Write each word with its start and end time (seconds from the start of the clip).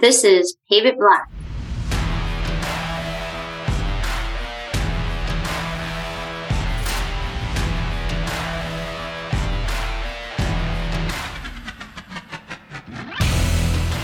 This 0.00 0.24
is 0.24 0.56
Pave 0.70 0.86
It 0.86 0.96
Black. 0.96 1.28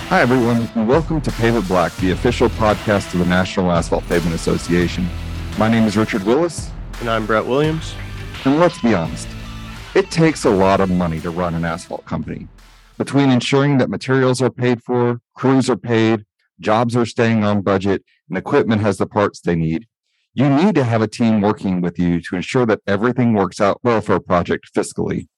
Hi, 0.09 0.21
everyone, 0.21 0.69
and 0.75 0.87
welcome 0.87 1.23
to 1.23 1.31
Pave 1.31 1.57
It 1.57 1.67
Black, 1.67 1.97
the 1.97 2.11
official 2.11 2.51
podcast 2.51 3.15
of 3.15 3.21
the 3.21 3.25
National 3.25 3.73
Asphalt 3.73 4.05
Pavement 4.05 4.35
Association. 4.35 5.09
My 5.59 5.71
name 5.71 5.85
is 5.85 5.97
Richard 5.97 6.25
Willis. 6.25 6.71
And 7.01 7.09
I'm 7.09 7.25
Brett 7.25 7.47
Williams. 7.47 7.95
And 8.45 8.61
let's 8.61 8.79
be 8.83 8.93
honest, 8.93 9.29
it 9.95 10.11
takes 10.11 10.45
a 10.45 10.51
lot 10.51 10.81
of 10.81 10.91
money 10.91 11.21
to 11.21 11.31
run 11.31 11.55
an 11.55 11.65
asphalt 11.65 12.05
company. 12.05 12.49
Between 12.99 13.31
ensuring 13.31 13.79
that 13.79 13.91
materials 13.91 14.41
are 14.41 14.51
paid 14.51 14.83
for, 14.83 15.21
crews 15.35 15.69
are 15.69 15.77
paid, 15.77 16.25
jobs 16.61 16.97
are 16.97 17.05
staying 17.05 17.45
on 17.45 17.61
budget, 17.61 18.03
and 18.29 18.39
equipment 18.39 18.81
has 18.81 18.97
the 18.97 19.07
parts 19.07 19.41
they 19.41 19.55
need, 19.55 19.87
you 20.37 20.51
need 20.51 20.75
to 20.75 20.85
have 20.85 21.01
a 21.01 21.09
team 21.09 21.41
working 21.41 21.81
with 21.81 21.99
you 21.99 22.21
to 22.21 22.37
ensure 22.37 22.67
that 22.67 22.81
everything 22.87 23.33
works 23.33 23.59
out 23.59 23.81
well 23.83 24.03
for 24.03 24.15
a 24.15 24.21
project 24.21 24.69
fiscally. 24.77 25.29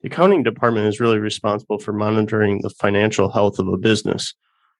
The 0.00 0.08
accounting 0.08 0.42
department 0.42 0.86
is 0.86 0.98
really 0.98 1.18
responsible 1.18 1.78
for 1.78 1.92
monitoring 1.92 2.60
the 2.60 2.70
financial 2.70 3.30
health 3.30 3.60
of 3.60 3.68
a 3.68 3.76
business. 3.76 4.34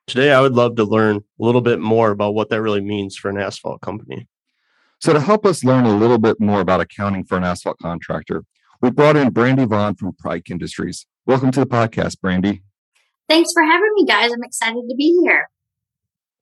Today, 0.08 0.32
I 0.32 0.40
would 0.40 0.54
love 0.54 0.74
to 0.76 0.84
learn 0.84 1.16
a 1.16 1.20
little 1.38 1.60
bit 1.60 1.78
more 1.78 2.10
about 2.10 2.34
what 2.34 2.48
that 2.48 2.60
really 2.60 2.80
means 2.80 3.16
for 3.16 3.28
an 3.28 3.38
asphalt 3.38 3.82
company. 3.82 4.26
So, 5.00 5.12
to 5.12 5.20
help 5.20 5.46
us 5.46 5.62
learn 5.62 5.84
a 5.84 5.96
little 5.96 6.18
bit 6.18 6.40
more 6.40 6.60
about 6.60 6.80
accounting 6.80 7.22
for 7.24 7.36
an 7.36 7.44
asphalt 7.44 7.78
contractor, 7.78 8.44
we 8.80 8.90
brought 8.90 9.16
in 9.16 9.30
Brandy 9.30 9.64
Vaughn 9.64 9.94
from 9.94 10.12
Pike 10.14 10.50
Industries. 10.50 11.06
Welcome 11.30 11.52
to 11.52 11.60
the 11.60 11.66
podcast, 11.66 12.20
Brandy. 12.20 12.60
Thanks 13.28 13.52
for 13.52 13.62
having 13.62 13.92
me, 13.94 14.04
guys. 14.04 14.32
I'm 14.32 14.42
excited 14.42 14.82
to 14.88 14.94
be 14.96 15.16
here. 15.22 15.48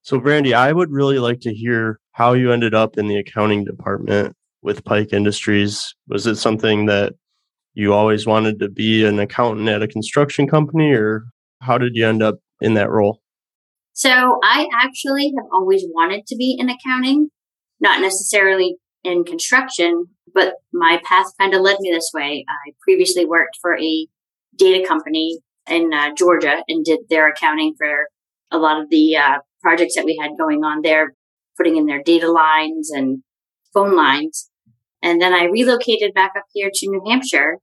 So, 0.01 0.19
Brandy, 0.19 0.55
I 0.55 0.73
would 0.73 0.91
really 0.91 1.19
like 1.19 1.41
to 1.41 1.53
hear 1.53 2.01
how 2.13 2.33
you 2.33 2.53
ended 2.53 2.73
up 2.73 2.97
in 2.97 3.07
the 3.07 3.19
accounting 3.19 3.67
department 3.67 4.35
with 4.63 4.87
Pike 4.87 5.13
Industries. 5.13 5.95
Was 6.09 6.27
it 6.27 6.37
something 6.37 6.87
that 6.87 7.13
you 7.75 7.93
always 7.93 8.27
wanted 8.27 8.61
to 8.61 8.71
be 8.71 9.05
an 9.05 9.19
accountant 9.19 9.69
at 9.69 9.83
a 9.83 9.89
construction 9.89 10.49
company, 10.49 10.91
or 10.93 11.27
how 11.61 11.77
did 11.77 11.95
you 11.95 12.09
end 12.09 12.23
up 12.23 12.37
in 12.63 12.73
that 12.73 12.89
role? 12.89 13.21
So, 13.93 14.39
I 14.43 14.69
actually 14.73 15.35
have 15.37 15.49
always 15.53 15.85
wanted 15.91 16.27
to 16.29 16.37
be 16.37 16.57
in 16.59 16.71
accounting 16.71 17.29
not 17.79 18.01
necessarily 18.01 18.77
in 19.05 19.25
construction, 19.25 20.07
but 20.33 20.55
my 20.73 20.99
path 21.05 21.27
kind 21.39 21.53
of 21.53 21.61
led 21.61 21.77
me 21.81 21.93
this 21.93 22.11
way. 22.15 22.47
I 22.49 22.73
previously 22.81 23.27
worked 23.27 23.59
for 23.61 23.79
a 23.79 24.09
data 24.59 24.87
company 24.87 25.39
in 25.69 25.93
uh, 25.93 26.11
Georgia 26.17 26.63
and 26.69 26.85
did 26.85 27.01
their 27.09 27.29
accounting 27.29 27.75
for 27.79 28.09
a 28.51 28.59
lot 28.59 28.81
of 28.81 28.89
the 28.91 29.17
uh, 29.17 29.39
projects 29.63 29.95
that 29.97 30.05
we 30.05 30.19
had 30.21 30.33
going 30.39 30.65
on 30.65 30.83
there, 30.83 31.15
putting 31.57 31.77
in 31.77 31.87
their 31.87 32.03
data 32.03 32.31
lines 32.31 32.91
and 32.91 33.23
phone 33.73 33.95
lines. 33.95 34.51
And 35.03 35.21
then 35.21 35.33
I 35.33 35.45
relocated 35.45 36.15
back 36.15 36.33
up 36.37 36.45
here 36.53 36.71
to 36.73 36.91
New 36.91 37.03
Hampshire 37.07 37.59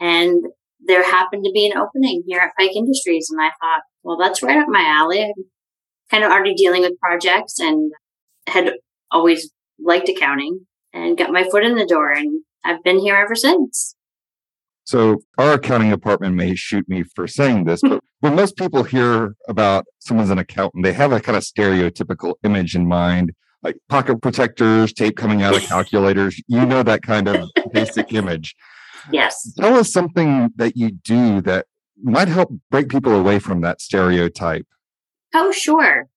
and 0.00 0.42
there 0.84 1.02
happened 1.02 1.44
to 1.44 1.52
be 1.52 1.66
an 1.70 1.78
opening 1.78 2.22
here 2.26 2.40
at 2.40 2.52
Pike 2.58 2.76
Industries. 2.76 3.28
And 3.30 3.40
I 3.40 3.50
thought, 3.60 3.82
well, 4.02 4.18
that's 4.18 4.42
right 4.42 4.58
up 4.58 4.68
my 4.68 4.84
alley. 4.86 5.22
I'm 5.22 5.44
kind 6.10 6.24
of 6.24 6.30
already 6.30 6.54
dealing 6.54 6.82
with 6.82 7.00
projects 7.00 7.58
and 7.58 7.92
had 8.46 8.74
always 9.10 9.50
liked 9.78 10.08
accounting 10.08 10.66
and 10.92 11.16
got 11.16 11.32
my 11.32 11.44
foot 11.44 11.64
in 11.64 11.76
the 11.76 11.86
door 11.86 12.12
and 12.12 12.42
I've 12.64 12.82
been 12.82 12.98
here 12.98 13.16
ever 13.16 13.34
since. 13.34 13.95
So 14.86 15.22
our 15.36 15.54
accounting 15.54 15.90
department 15.90 16.36
may 16.36 16.54
shoot 16.54 16.88
me 16.88 17.02
for 17.02 17.26
saying 17.26 17.64
this, 17.64 17.80
hmm. 17.80 17.88
but 17.88 18.00
when 18.20 18.34
most 18.34 18.56
people 18.56 18.84
hear 18.84 19.34
about 19.48 19.84
someone's 19.98 20.30
an 20.30 20.38
accountant, 20.38 20.84
they 20.84 20.92
have 20.92 21.12
a 21.12 21.20
kind 21.20 21.36
of 21.36 21.42
stereotypical 21.42 22.34
image 22.44 22.74
in 22.74 22.86
mind, 22.86 23.32
like 23.62 23.76
pocket 23.88 24.22
protectors, 24.22 24.92
tape 24.92 25.16
coming 25.16 25.42
out 25.42 25.56
of 25.56 25.62
calculators. 25.68 26.40
You 26.46 26.64
know 26.64 26.82
that 26.84 27.02
kind 27.02 27.28
of 27.28 27.50
basic 27.72 28.12
image. 28.12 28.54
Yes. 29.12 29.52
Tell 29.54 29.76
us 29.76 29.92
something 29.92 30.50
that 30.56 30.76
you 30.76 30.92
do 30.92 31.40
that 31.42 31.66
might 32.02 32.28
help 32.28 32.52
break 32.70 32.88
people 32.88 33.12
away 33.12 33.38
from 33.38 33.62
that 33.62 33.80
stereotype. 33.80 34.66
Oh, 35.34 35.50
sure. 35.50 36.08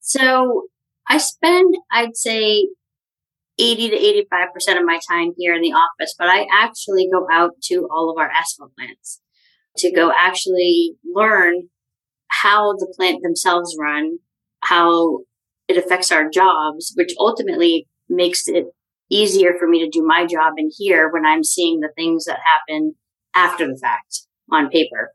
So 0.00 0.64
I 1.08 1.18
spend, 1.18 1.76
I'd 1.92 2.16
say, 2.16 2.68
80 3.60 3.90
to 3.90 4.24
85% 4.32 4.78
of 4.78 4.84
my 4.84 4.98
time 5.08 5.32
here 5.36 5.54
in 5.54 5.62
the 5.62 5.72
office, 5.72 6.14
but 6.18 6.28
I 6.28 6.46
actually 6.52 7.08
go 7.12 7.26
out 7.30 7.52
to 7.64 7.86
all 7.92 8.10
of 8.10 8.18
our 8.18 8.30
asphalt 8.30 8.72
plants 8.76 9.20
to 9.78 9.92
go 9.92 10.10
actually 10.16 10.94
learn 11.04 11.68
how 12.28 12.72
the 12.72 12.92
plant 12.96 13.22
themselves 13.22 13.76
run, 13.78 14.18
how 14.62 15.20
it 15.68 15.76
affects 15.76 16.10
our 16.10 16.28
jobs, 16.28 16.92
which 16.96 17.12
ultimately 17.18 17.86
makes 18.08 18.48
it 18.48 18.66
easier 19.10 19.54
for 19.58 19.68
me 19.68 19.84
to 19.84 19.90
do 19.90 20.04
my 20.04 20.24
job 20.26 20.54
in 20.56 20.70
here 20.76 21.10
when 21.12 21.26
I'm 21.26 21.44
seeing 21.44 21.80
the 21.80 21.92
things 21.94 22.24
that 22.24 22.38
happen 22.44 22.94
after 23.34 23.66
the 23.66 23.78
fact 23.80 24.22
on 24.50 24.70
paper. 24.70 25.12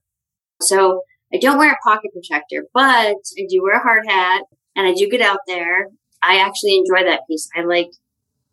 So 0.62 1.02
I 1.34 1.38
don't 1.40 1.58
wear 1.58 1.72
a 1.72 1.88
pocket 1.88 2.12
protector, 2.14 2.68
but 2.74 3.16
I 3.16 3.46
do 3.50 3.64
wear 3.64 3.78
a 3.78 3.84
hard 3.84 4.04
hat 4.08 4.44
and 4.76 4.88
I 4.88 4.94
do 4.94 5.10
get 5.10 5.22
out 5.22 5.40
there. 5.48 5.88
I 6.22 6.40
actually 6.40 6.76
enjoy 6.78 7.08
that 7.10 7.22
piece. 7.28 7.50
I 7.56 7.62
like 7.62 7.90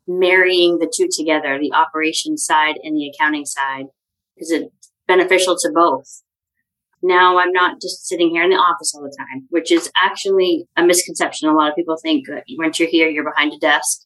marrying 0.07 0.79
the 0.79 0.93
two 0.95 1.09
together, 1.11 1.59
the 1.59 1.73
operations 1.73 2.45
side 2.45 2.77
and 2.83 2.97
the 2.97 3.09
accounting 3.09 3.45
side, 3.45 3.87
because 4.35 4.51
it's 4.51 4.93
beneficial 5.07 5.57
to 5.57 5.71
both. 5.75 6.23
Now 7.03 7.39
I'm 7.39 7.53
not 7.53 7.81
just 7.81 8.07
sitting 8.07 8.31
here 8.31 8.45
in 8.45 8.51
the 8.51 8.57
office 8.57 8.95
all 8.95 9.03
the 9.03 9.17
time, 9.19 9.47
which 9.51 9.73
is 9.73 9.91
actually 10.01 10.69
a 10.77 10.85
misconception. 10.85 11.49
A 11.49 11.53
lot 11.53 11.71
of 11.71 11.77
people 11.77 11.97
think 12.01 12.29
that 12.29 12.45
once 12.57 12.79
you're 12.79 12.89
here, 12.89 13.09
you're 13.09 13.29
behind 13.29 13.53
a 13.53 13.59
desk, 13.59 14.03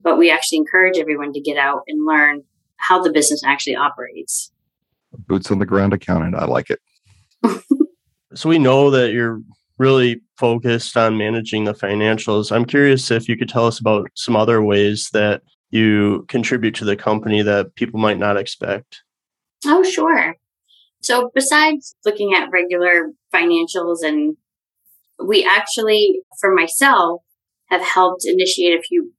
but 0.00 0.18
we 0.18 0.30
actually 0.30 0.58
encourage 0.58 0.98
everyone 0.98 1.32
to 1.32 1.40
get 1.40 1.56
out 1.56 1.82
and 1.88 2.06
learn 2.06 2.42
how 2.76 3.02
the 3.02 3.12
business 3.12 3.42
actually 3.44 3.76
operates. 3.76 4.52
Boots 5.26 5.50
on 5.50 5.58
the 5.58 5.66
ground 5.66 5.94
accountant. 5.94 6.34
I 6.34 6.44
like 6.44 6.70
it. 6.70 6.80
so 8.34 8.48
we 8.48 8.58
know 8.58 8.90
that 8.90 9.12
you're 9.12 9.40
really 9.78 10.20
focused 10.36 10.96
on 10.96 11.16
managing 11.16 11.64
the 11.64 11.74
financials. 11.74 12.50
I'm 12.50 12.64
curious 12.64 13.10
if 13.10 13.28
you 13.28 13.36
could 13.36 13.48
tell 13.48 13.66
us 13.66 13.80
about 13.80 14.10
some 14.14 14.36
other 14.36 14.62
ways 14.62 15.10
that 15.12 15.42
you 15.70 16.24
contribute 16.28 16.74
to 16.76 16.84
the 16.84 16.96
company 16.96 17.42
that 17.42 17.74
people 17.74 18.00
might 18.00 18.18
not 18.18 18.36
expect. 18.36 19.02
Oh, 19.66 19.82
sure. 19.82 20.36
So, 21.02 21.30
besides 21.34 21.96
looking 22.04 22.34
at 22.34 22.50
regular 22.50 23.10
financials, 23.34 23.98
and 24.02 24.36
we 25.22 25.44
actually, 25.44 26.20
for 26.40 26.54
myself, 26.54 27.22
have 27.70 27.82
helped 27.82 28.24
initiate 28.24 28.78
a 28.78 28.82
few 28.82 29.12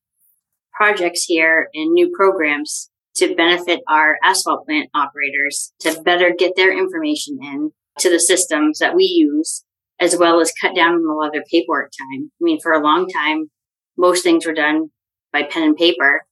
projects 0.73 1.23
here 1.23 1.69
and 1.73 1.93
new 1.93 2.11
programs 2.15 2.89
to 3.15 3.35
benefit 3.35 3.81
our 3.87 4.17
asphalt 4.23 4.65
plant 4.65 4.89
operators 4.93 5.73
to 5.79 6.01
better 6.01 6.33
get 6.37 6.53
their 6.55 6.77
information 6.77 7.37
in 7.41 7.71
to 7.99 8.09
the 8.09 8.19
systems 8.19 8.79
that 8.79 8.95
we 8.95 9.03
use 9.03 9.63
as 9.99 10.17
well 10.17 10.41
as 10.41 10.51
cut 10.61 10.75
down 10.75 10.93
on 10.93 11.09
a 11.09 11.13
lot 11.13 11.27
of 11.27 11.33
their 11.33 11.43
paperwork 11.49 11.91
time. 11.91 12.31
I 12.41 12.41
mean, 12.41 12.59
for 12.61 12.71
a 12.71 12.83
long 12.83 13.07
time, 13.07 13.49
most 13.97 14.23
things 14.23 14.45
were 14.45 14.53
done 14.53 14.89
by 15.31 15.43
pen 15.43 15.63
and 15.63 15.75
paper. 15.75 16.25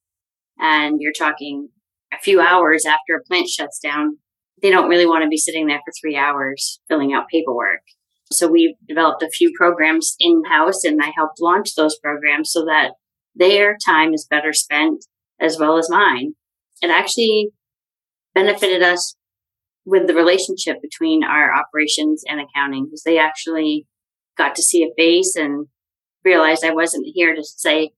And 0.60 0.98
you're 1.00 1.14
talking 1.14 1.70
a 2.14 2.22
few 2.22 2.42
hours 2.42 2.86
after 2.86 3.16
a 3.16 3.24
plant 3.24 3.50
shuts 3.50 3.80
down. 3.80 4.18
They 4.62 4.70
don't 4.70 4.90
really 4.90 5.06
want 5.06 5.24
to 5.24 5.30
be 5.30 5.38
sitting 5.38 5.68
there 5.68 5.80
for 5.84 5.94
three 6.00 6.16
hours 6.16 6.80
filling 6.88 7.14
out 7.14 7.28
paperwork. 7.30 7.82
So 8.32 8.48
we've 8.48 8.76
developed 8.88 9.24
a 9.24 9.30
few 9.30 9.52
programs 9.58 10.16
in 10.20 10.44
house 10.50 10.84
and 10.84 11.00
I 11.02 11.12
helped 11.16 11.42
launch 11.42 11.76
those 11.76 11.98
programs 12.00 12.52
so 12.52 12.66
that 12.66 12.92
their 13.36 13.78
time 13.84 14.14
is 14.14 14.28
better 14.30 14.54
spent 14.54 15.06
as 15.40 15.58
well 15.60 15.78
as 15.78 15.90
mine. 15.90 16.34
It 16.82 16.90
actually 16.90 17.50
benefited 18.34 18.82
us 18.82 19.16
with 19.86 20.08
the 20.08 20.14
relationship 20.14 20.82
between 20.82 21.24
our 21.24 21.54
operations 21.54 22.24
and 22.28 22.40
accounting 22.40 22.86
because 22.86 23.04
they 23.04 23.18
actually 23.18 23.86
got 24.38 24.56
to 24.56 24.64
see 24.64 24.84
a 24.84 24.94
face 24.96 25.36
and 25.36 25.68
realized 26.24 26.64
I 26.64 26.74
wasn't 26.74 27.06
here 27.14 27.36
to 27.36 27.44
say 27.44 27.92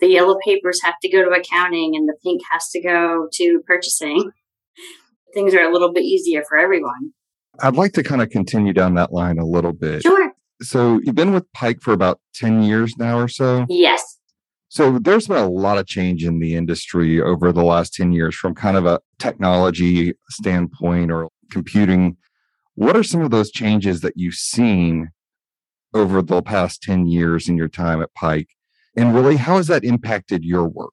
the 0.00 0.08
yellow 0.08 0.36
papers 0.44 0.80
have 0.82 0.94
to 1.02 1.10
go 1.10 1.24
to 1.24 1.30
accounting 1.30 1.94
and 1.96 2.08
the 2.08 2.16
pink 2.22 2.40
has 2.50 2.68
to 2.70 2.82
go 2.82 3.28
to 3.32 3.60
purchasing. 3.66 4.30
Things 5.34 5.54
are 5.54 5.62
a 5.62 5.72
little 5.72 5.92
bit 5.92 6.04
easier 6.04 6.44
for 6.48 6.56
everyone. 6.56 7.12
I'd 7.60 7.76
like 7.76 7.92
to 7.92 8.02
kind 8.02 8.22
of 8.22 8.30
continue 8.30 8.72
down 8.72 8.94
that 8.94 9.12
line 9.12 9.38
a 9.38 9.46
little 9.46 9.72
bit. 9.72 10.02
Sure. 10.02 10.32
So 10.62 11.00
you've 11.02 11.14
been 11.14 11.32
with 11.32 11.50
Pike 11.52 11.80
for 11.80 11.92
about 11.92 12.20
10 12.34 12.62
years 12.62 12.94
now 12.96 13.18
or 13.18 13.28
so? 13.28 13.66
Yes. 13.68 14.18
So 14.74 14.98
there's 14.98 15.28
been 15.28 15.36
a 15.36 15.48
lot 15.48 15.78
of 15.78 15.86
change 15.86 16.24
in 16.24 16.40
the 16.40 16.56
industry 16.56 17.22
over 17.22 17.52
the 17.52 17.62
last 17.62 17.94
10 17.94 18.10
years 18.10 18.34
from 18.34 18.56
kind 18.56 18.76
of 18.76 18.86
a 18.86 18.98
technology 19.20 20.14
standpoint 20.30 21.12
or 21.12 21.28
computing. 21.52 22.16
What 22.74 22.96
are 22.96 23.04
some 23.04 23.20
of 23.20 23.30
those 23.30 23.52
changes 23.52 24.00
that 24.00 24.14
you've 24.16 24.34
seen 24.34 25.10
over 25.94 26.22
the 26.22 26.42
past 26.42 26.82
10 26.82 27.06
years 27.06 27.48
in 27.48 27.56
your 27.56 27.68
time 27.68 28.02
at 28.02 28.12
Pike? 28.14 28.48
And 28.96 29.14
really, 29.14 29.36
how 29.36 29.58
has 29.58 29.68
that 29.68 29.84
impacted 29.84 30.42
your 30.42 30.66
work? 30.66 30.90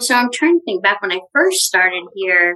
So 0.00 0.14
I'm 0.14 0.30
trying 0.32 0.60
to 0.60 0.64
think 0.64 0.84
back 0.84 1.02
when 1.02 1.10
I 1.10 1.18
first 1.32 1.62
started 1.62 2.04
here. 2.14 2.54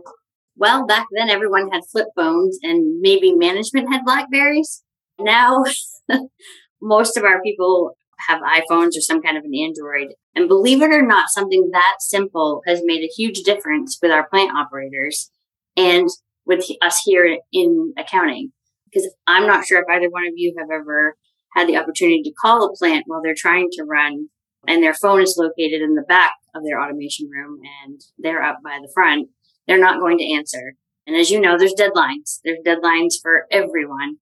Well, 0.54 0.86
back 0.86 1.06
then 1.10 1.30
everyone 1.30 1.72
had 1.72 1.82
flip 1.90 2.06
phones 2.14 2.60
and 2.62 3.00
maybe 3.00 3.34
management 3.34 3.92
had 3.92 4.04
Blackberries. 4.04 4.84
Now 5.18 5.64
most 6.80 7.16
of 7.16 7.24
our 7.24 7.42
people 7.42 7.96
have 8.28 8.40
iPhones 8.42 8.90
or 8.96 9.00
some 9.00 9.20
kind 9.20 9.36
of 9.36 9.42
an 9.42 9.52
Android. 9.52 10.14
And 10.34 10.48
believe 10.48 10.80
it 10.82 10.92
or 10.92 11.02
not, 11.02 11.30
something 11.30 11.70
that 11.72 11.96
simple 12.00 12.62
has 12.66 12.82
made 12.84 13.02
a 13.02 13.12
huge 13.16 13.40
difference 13.40 13.98
with 14.00 14.12
our 14.12 14.28
plant 14.28 14.56
operators 14.56 15.30
and 15.76 16.08
with 16.46 16.64
us 16.80 17.02
here 17.04 17.38
in 17.52 17.92
accounting. 17.98 18.52
Because 18.84 19.12
I'm 19.26 19.46
not 19.46 19.66
sure 19.66 19.80
if 19.80 19.88
either 19.88 20.10
one 20.10 20.26
of 20.26 20.34
you 20.36 20.54
have 20.58 20.68
ever 20.72 21.16
had 21.54 21.68
the 21.68 21.76
opportunity 21.76 22.22
to 22.22 22.32
call 22.40 22.64
a 22.64 22.76
plant 22.76 23.04
while 23.06 23.20
they're 23.22 23.34
trying 23.36 23.68
to 23.72 23.84
run 23.84 24.28
and 24.66 24.82
their 24.82 24.94
phone 24.94 25.22
is 25.22 25.36
located 25.38 25.80
in 25.80 25.94
the 25.94 26.02
back 26.02 26.32
of 26.54 26.62
their 26.64 26.80
automation 26.80 27.28
room 27.28 27.60
and 27.84 28.00
they're 28.18 28.42
up 28.42 28.58
by 28.62 28.78
the 28.80 28.90
front, 28.92 29.28
they're 29.66 29.78
not 29.78 30.00
going 30.00 30.18
to 30.18 30.32
answer. 30.32 30.74
And 31.06 31.16
as 31.16 31.30
you 31.30 31.40
know, 31.40 31.58
there's 31.58 31.74
deadlines. 31.74 32.40
There's 32.44 32.58
deadlines 32.64 33.14
for 33.20 33.46
everyone. 33.50 34.16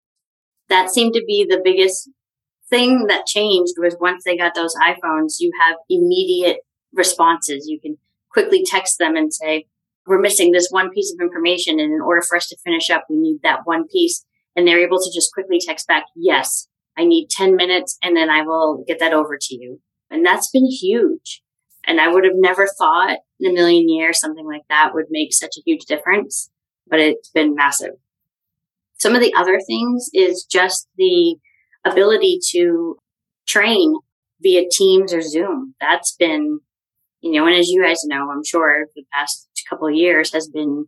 That 0.69 0.91
seemed 0.91 1.15
to 1.15 1.25
be 1.27 1.47
the 1.49 1.61
biggest 1.63 2.11
thing 2.71 3.07
that 3.07 3.27
changed 3.27 3.75
was 3.79 3.97
once 4.01 4.25
they 4.25 4.37
got 4.37 4.55
those 4.55 4.75
iPhones, 4.77 5.37
you 5.39 5.51
have 5.61 5.77
immediate 5.89 6.59
responses. 6.93 7.67
You 7.67 7.81
can 7.81 7.99
quickly 8.31 8.65
text 8.65 8.99
them 8.99 9.17
and 9.17 9.33
say, 9.33 9.67
we're 10.07 10.21
missing 10.21 10.53
this 10.53 10.69
one 10.71 10.91
piece 10.91 11.13
of 11.13 11.21
information. 11.21 11.79
And 11.79 11.93
in 11.93 12.01
order 12.01 12.23
for 12.23 12.37
us 12.37 12.49
to 12.49 12.57
finish 12.65 12.91
up, 12.91 13.05
we 13.09 13.17
need 13.17 13.41
that 13.43 13.61
one 13.65 13.87
piece. 13.87 14.25
And 14.57 14.67
they're 14.67 14.85
able 14.85 14.99
to 14.99 15.11
just 15.15 15.33
quickly 15.33 15.61
text 15.65 15.87
back, 15.87 16.05
yes, 16.17 16.69
I 16.97 17.05
need 17.05 17.29
10 17.31 17.55
minutes 17.55 17.99
and 18.03 18.17
then 18.17 18.29
I 18.29 18.43
will 18.43 18.85
get 18.87 18.99
that 18.99 19.13
over 19.13 19.39
to 19.41 19.55
you. 19.55 19.81
And 20.11 20.25
that's 20.25 20.51
been 20.51 20.67
huge. 20.67 21.43
And 21.87 22.01
I 22.01 22.09
would 22.09 22.25
have 22.25 22.35
never 22.35 22.67
thought 22.67 23.19
in 23.39 23.51
a 23.51 23.55
million 23.55 23.89
years 23.89 24.19
something 24.19 24.47
like 24.47 24.63
that 24.69 24.95
would 24.95 25.07
make 25.11 25.33
such 25.33 25.57
a 25.57 25.63
huge 25.65 25.85
difference, 25.85 26.51
but 26.89 26.99
it's 26.99 27.31
been 27.31 27.55
massive. 27.55 27.93
Some 28.99 29.15
of 29.15 29.21
the 29.21 29.33
other 29.35 29.61
things 29.65 30.11
is 30.13 30.45
just 30.45 30.89
the 30.97 31.37
ability 31.91 32.41
to 32.51 32.97
train 33.47 33.95
via 34.41 34.65
Teams 34.71 35.13
or 35.13 35.21
Zoom. 35.21 35.75
That's 35.81 36.15
been, 36.19 36.61
you 37.21 37.33
know, 37.33 37.47
and 37.47 37.55
as 37.55 37.69
you 37.69 37.83
guys 37.83 38.05
know, 38.05 38.31
I'm 38.31 38.45
sure 38.45 38.87
the 38.95 39.05
past 39.13 39.49
couple 39.69 39.89
of 39.89 39.95
years 39.95 40.33
has 40.33 40.49
been 40.49 40.87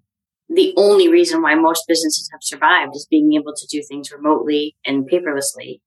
the 0.49 0.75
only 0.77 1.09
reason 1.09 1.43
why 1.43 1.55
most 1.55 1.85
businesses 1.87 2.29
have 2.33 2.41
survived 2.43 2.97
is 2.97 3.07
being 3.09 3.33
able 3.35 3.55
to 3.55 3.67
do 3.71 3.83
things 3.83 4.11
remotely 4.11 4.77
and 4.85 5.09
paperlessly. 5.09 5.81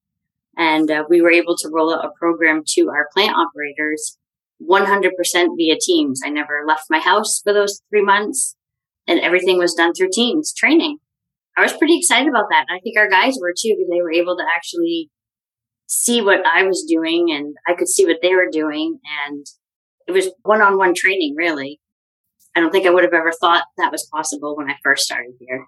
And 0.55 0.89
uh, 0.89 1.03
we 1.09 1.21
were 1.21 1.31
able 1.31 1.57
to 1.57 1.69
roll 1.69 1.93
out 1.93 2.05
a 2.05 2.11
program 2.17 2.63
to 2.69 2.89
our 2.89 3.07
plant 3.13 3.35
operators 3.35 4.17
100% 4.61 5.11
via 5.57 5.75
Teams. 5.81 6.21
I 6.23 6.29
never 6.29 6.63
left 6.65 6.85
my 6.89 6.99
house 6.99 7.41
for 7.43 7.51
those 7.51 7.81
three 7.89 8.03
months 8.03 8.55
and 9.07 9.19
everything 9.19 9.57
was 9.57 9.73
done 9.73 9.93
through 9.93 10.09
Teams 10.13 10.53
training. 10.53 10.99
I 11.57 11.61
was 11.61 11.73
pretty 11.73 11.97
excited 11.97 12.27
about 12.27 12.47
that. 12.49 12.65
And 12.67 12.77
I 12.77 12.81
think 12.81 12.97
our 12.97 13.09
guys 13.09 13.37
were 13.39 13.53
too, 13.53 13.75
because 13.77 13.89
they 13.89 14.01
were 14.01 14.11
able 14.11 14.35
to 14.37 14.43
actually 14.55 15.09
see 15.87 16.21
what 16.21 16.45
I 16.45 16.63
was 16.63 16.83
doing 16.87 17.31
and 17.31 17.55
I 17.67 17.73
could 17.73 17.87
see 17.87 18.05
what 18.05 18.19
they 18.21 18.33
were 18.33 18.49
doing. 18.51 18.99
And 19.25 19.45
it 20.07 20.11
was 20.11 20.29
one 20.41 20.61
on 20.61 20.77
one 20.77 20.93
training, 20.95 21.35
really. 21.35 21.79
I 22.55 22.59
don't 22.59 22.71
think 22.71 22.85
I 22.85 22.89
would 22.89 23.03
have 23.03 23.13
ever 23.13 23.31
thought 23.31 23.65
that 23.77 23.91
was 23.91 24.07
possible 24.11 24.55
when 24.55 24.69
I 24.69 24.75
first 24.83 25.03
started 25.03 25.33
here. 25.39 25.65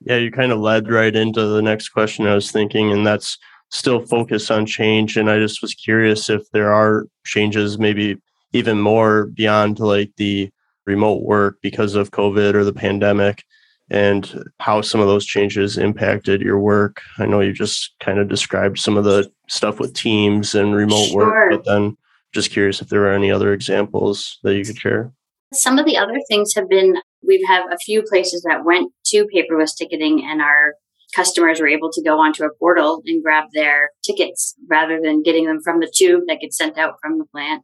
Yeah, 0.00 0.16
you 0.16 0.30
kind 0.30 0.52
of 0.52 0.58
led 0.58 0.90
right 0.90 1.14
into 1.14 1.46
the 1.46 1.62
next 1.62 1.90
question 1.90 2.26
I 2.26 2.34
was 2.34 2.50
thinking, 2.50 2.92
and 2.92 3.06
that's 3.06 3.38
still 3.70 4.04
focused 4.04 4.50
on 4.50 4.66
change. 4.66 5.16
And 5.16 5.30
I 5.30 5.38
just 5.38 5.62
was 5.62 5.74
curious 5.74 6.30
if 6.30 6.42
there 6.52 6.72
are 6.72 7.06
changes, 7.24 7.78
maybe 7.78 8.16
even 8.52 8.80
more 8.80 9.26
beyond 9.26 9.80
like 9.80 10.12
the 10.16 10.50
remote 10.86 11.22
work 11.22 11.58
because 11.62 11.94
of 11.94 12.12
COVID 12.12 12.54
or 12.54 12.64
the 12.64 12.72
pandemic 12.72 13.42
and 13.90 14.44
how 14.58 14.80
some 14.80 15.00
of 15.00 15.06
those 15.06 15.24
changes 15.24 15.78
impacted 15.78 16.40
your 16.40 16.58
work. 16.58 17.00
I 17.18 17.26
know 17.26 17.40
you 17.40 17.52
just 17.52 17.94
kind 18.00 18.18
of 18.18 18.28
described 18.28 18.78
some 18.78 18.96
of 18.96 19.04
the 19.04 19.30
stuff 19.48 19.78
with 19.78 19.94
teams 19.94 20.54
and 20.54 20.74
remote 20.74 21.06
sure. 21.06 21.18
work, 21.18 21.50
but 21.50 21.64
then 21.64 21.96
just 22.32 22.50
curious 22.50 22.82
if 22.82 22.88
there 22.88 23.04
are 23.06 23.12
any 23.12 23.30
other 23.30 23.52
examples 23.52 24.38
that 24.42 24.56
you 24.56 24.64
could 24.64 24.78
share. 24.78 25.12
Some 25.52 25.78
of 25.78 25.86
the 25.86 25.96
other 25.96 26.20
things 26.28 26.52
have 26.54 26.68
been 26.68 26.96
we've 27.26 27.46
had 27.46 27.62
a 27.72 27.78
few 27.78 28.02
places 28.02 28.42
that 28.42 28.64
went 28.64 28.92
to 29.06 29.26
paperless 29.34 29.76
ticketing 29.76 30.24
and 30.24 30.40
our 30.40 30.74
customers 31.14 31.60
were 31.60 31.68
able 31.68 31.90
to 31.92 32.02
go 32.02 32.18
onto 32.18 32.44
a 32.44 32.54
portal 32.58 33.02
and 33.06 33.22
grab 33.22 33.44
their 33.54 33.90
tickets 34.04 34.54
rather 34.68 35.00
than 35.02 35.22
getting 35.22 35.46
them 35.46 35.60
from 35.62 35.80
the 35.80 35.92
tube 35.94 36.22
that 36.26 36.40
gets 36.40 36.56
sent 36.56 36.76
out 36.76 36.94
from 37.00 37.18
the 37.18 37.24
plant. 37.26 37.62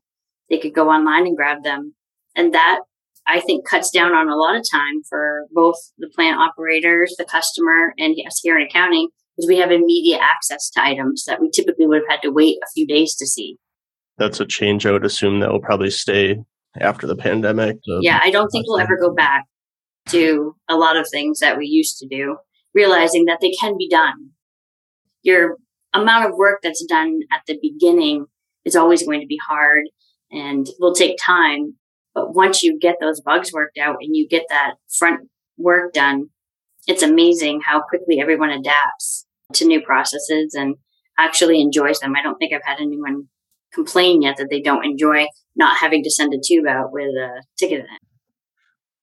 They 0.48 0.58
could 0.58 0.74
go 0.74 0.88
online 0.88 1.26
and 1.26 1.36
grab 1.36 1.62
them. 1.62 1.94
And 2.34 2.54
that 2.54 2.80
I 3.26 3.40
think 3.40 3.66
cuts 3.66 3.90
down 3.90 4.12
on 4.12 4.28
a 4.28 4.36
lot 4.36 4.56
of 4.56 4.64
time 4.70 5.02
for 5.08 5.46
both 5.52 5.76
the 5.98 6.08
plant 6.14 6.40
operators, 6.40 7.14
the 7.18 7.24
customer, 7.24 7.94
and 7.98 8.14
yes, 8.16 8.40
here 8.42 8.58
in 8.58 8.66
accounting, 8.66 9.08
because 9.36 9.48
we 9.48 9.58
have 9.58 9.70
immediate 9.70 10.20
access 10.20 10.70
to 10.70 10.82
items 10.82 11.24
that 11.26 11.40
we 11.40 11.50
typically 11.50 11.86
would 11.86 12.02
have 12.02 12.10
had 12.10 12.22
to 12.22 12.32
wait 12.32 12.58
a 12.62 12.70
few 12.74 12.86
days 12.86 13.14
to 13.16 13.26
see. 13.26 13.56
That's 14.18 14.40
a 14.40 14.46
change 14.46 14.86
I 14.86 14.92
would 14.92 15.04
assume 15.04 15.40
that 15.40 15.50
will 15.50 15.60
probably 15.60 15.90
stay 15.90 16.36
after 16.80 17.06
the 17.06 17.16
pandemic. 17.16 17.76
Yeah, 17.86 18.20
I 18.22 18.30
don't 18.30 18.48
think 18.48 18.66
we'll 18.66 18.80
ever 18.80 18.98
go 18.98 19.14
back 19.14 19.46
to 20.08 20.56
a 20.68 20.76
lot 20.76 20.96
of 20.96 21.06
things 21.08 21.38
that 21.38 21.56
we 21.56 21.66
used 21.66 21.98
to 21.98 22.08
do, 22.08 22.36
realizing 22.74 23.26
that 23.26 23.38
they 23.40 23.52
can 23.52 23.76
be 23.78 23.88
done. 23.88 24.30
Your 25.22 25.58
amount 25.94 26.26
of 26.26 26.36
work 26.36 26.60
that's 26.62 26.84
done 26.84 27.20
at 27.32 27.42
the 27.46 27.58
beginning 27.62 28.26
is 28.64 28.74
always 28.76 29.04
going 29.04 29.20
to 29.20 29.26
be 29.26 29.38
hard 29.46 29.84
and 30.30 30.66
will 30.80 30.94
take 30.94 31.18
time 31.20 31.76
but 32.14 32.34
once 32.34 32.62
you 32.62 32.78
get 32.78 32.96
those 33.00 33.20
bugs 33.20 33.52
worked 33.52 33.78
out 33.78 33.96
and 34.00 34.14
you 34.14 34.28
get 34.28 34.44
that 34.48 34.74
front 34.98 35.28
work 35.56 35.92
done, 35.92 36.26
it's 36.86 37.02
amazing 37.02 37.60
how 37.64 37.82
quickly 37.82 38.20
everyone 38.20 38.50
adapts 38.50 39.26
to 39.54 39.66
new 39.66 39.80
processes 39.80 40.54
and 40.54 40.76
actually 41.18 41.60
enjoys 41.60 42.00
them. 42.00 42.14
I 42.16 42.22
don't 42.22 42.36
think 42.36 42.52
I've 42.52 42.64
had 42.64 42.80
anyone 42.80 43.28
complain 43.72 44.22
yet 44.22 44.36
that 44.36 44.50
they 44.50 44.60
don't 44.60 44.84
enjoy 44.84 45.26
not 45.56 45.76
having 45.76 46.02
to 46.02 46.10
send 46.10 46.34
a 46.34 46.38
tube 46.42 46.66
out 46.66 46.92
with 46.92 47.14
a 47.14 47.42
ticket 47.58 47.80
in 47.80 47.86
it. 47.86 48.00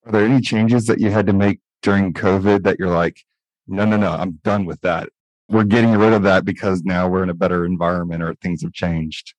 Are 0.06 0.12
there 0.12 0.26
any 0.26 0.42
changes 0.42 0.86
that 0.86 1.00
you 1.00 1.12
had 1.12 1.28
to 1.28 1.34
make 1.34 1.60
during 1.82 2.14
COVID 2.14 2.64
that 2.64 2.78
you're 2.80 2.90
like, 2.90 3.24
no, 3.68 3.86
no, 3.86 3.98
no, 3.98 4.12
I'm 4.12 4.40
done 4.44 4.66
with 4.66 4.82
that? 4.82 5.10
We're 5.50 5.64
getting 5.64 5.92
rid 5.92 6.14
of 6.14 6.24
that 6.24 6.46
because 6.46 6.84
now 6.84 7.08
we're 7.08 7.24
in 7.24 7.30
a 7.30 7.36
better 7.36 7.66
environment 7.66 8.24
or 8.24 8.36
things 8.36 8.62
have 8.62 8.74
changed. 8.74 9.34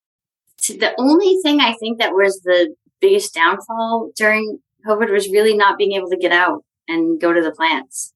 The 0.68 0.92
only 0.98 1.38
thing 1.42 1.60
I 1.60 1.74
think 1.74 1.98
that 1.98 2.12
was 2.12 2.40
the 2.44 2.74
biggest 3.00 3.34
downfall 3.34 4.12
during 4.16 4.58
COVID 4.86 5.10
was 5.10 5.28
really 5.28 5.56
not 5.56 5.78
being 5.78 5.92
able 5.92 6.10
to 6.10 6.16
get 6.16 6.32
out 6.32 6.64
and 6.88 7.20
go 7.20 7.32
to 7.32 7.42
the 7.42 7.52
plants. 7.52 8.12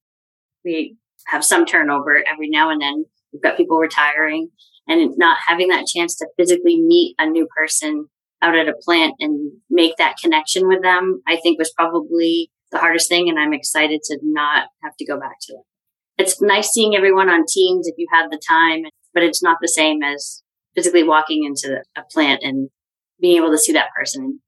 We 0.64 0.96
have 1.26 1.44
some 1.44 1.64
turnover 1.66 2.22
every 2.26 2.48
now 2.48 2.70
and 2.70 2.80
then. 2.80 3.04
We've 3.32 3.42
got 3.42 3.56
people 3.56 3.78
retiring 3.78 4.48
and 4.86 5.12
not 5.16 5.38
having 5.46 5.68
that 5.68 5.86
chance 5.86 6.16
to 6.16 6.28
physically 6.36 6.80
meet 6.80 7.14
a 7.18 7.26
new 7.26 7.46
person 7.56 8.06
out 8.42 8.56
at 8.56 8.68
a 8.68 8.74
plant 8.84 9.14
and 9.20 9.52
make 9.70 9.96
that 9.96 10.16
connection 10.22 10.68
with 10.68 10.82
them, 10.82 11.22
I 11.26 11.36
think 11.36 11.58
was 11.58 11.72
probably 11.72 12.50
the 12.70 12.78
hardest 12.78 13.08
thing. 13.08 13.28
And 13.28 13.38
I'm 13.38 13.54
excited 13.54 14.02
to 14.04 14.18
not 14.22 14.68
have 14.82 14.94
to 14.96 15.06
go 15.06 15.18
back 15.18 15.36
to 15.42 15.54
it. 15.54 15.62
It's 16.18 16.40
nice 16.40 16.70
seeing 16.70 16.94
everyone 16.94 17.28
on 17.28 17.44
teams 17.48 17.88
if 17.88 17.94
you 17.96 18.06
have 18.12 18.30
the 18.30 18.40
time, 18.46 18.84
but 19.14 19.22
it's 19.22 19.42
not 19.42 19.58
the 19.60 19.68
same 19.68 20.02
as 20.02 20.42
physically 20.74 21.02
walking 21.02 21.44
into 21.44 21.82
a 21.96 22.02
plant 22.12 22.42
and 22.42 22.68
being 23.20 23.36
able 23.36 23.50
to 23.50 23.58
see 23.58 23.72
that 23.72 23.90
person 23.96 24.40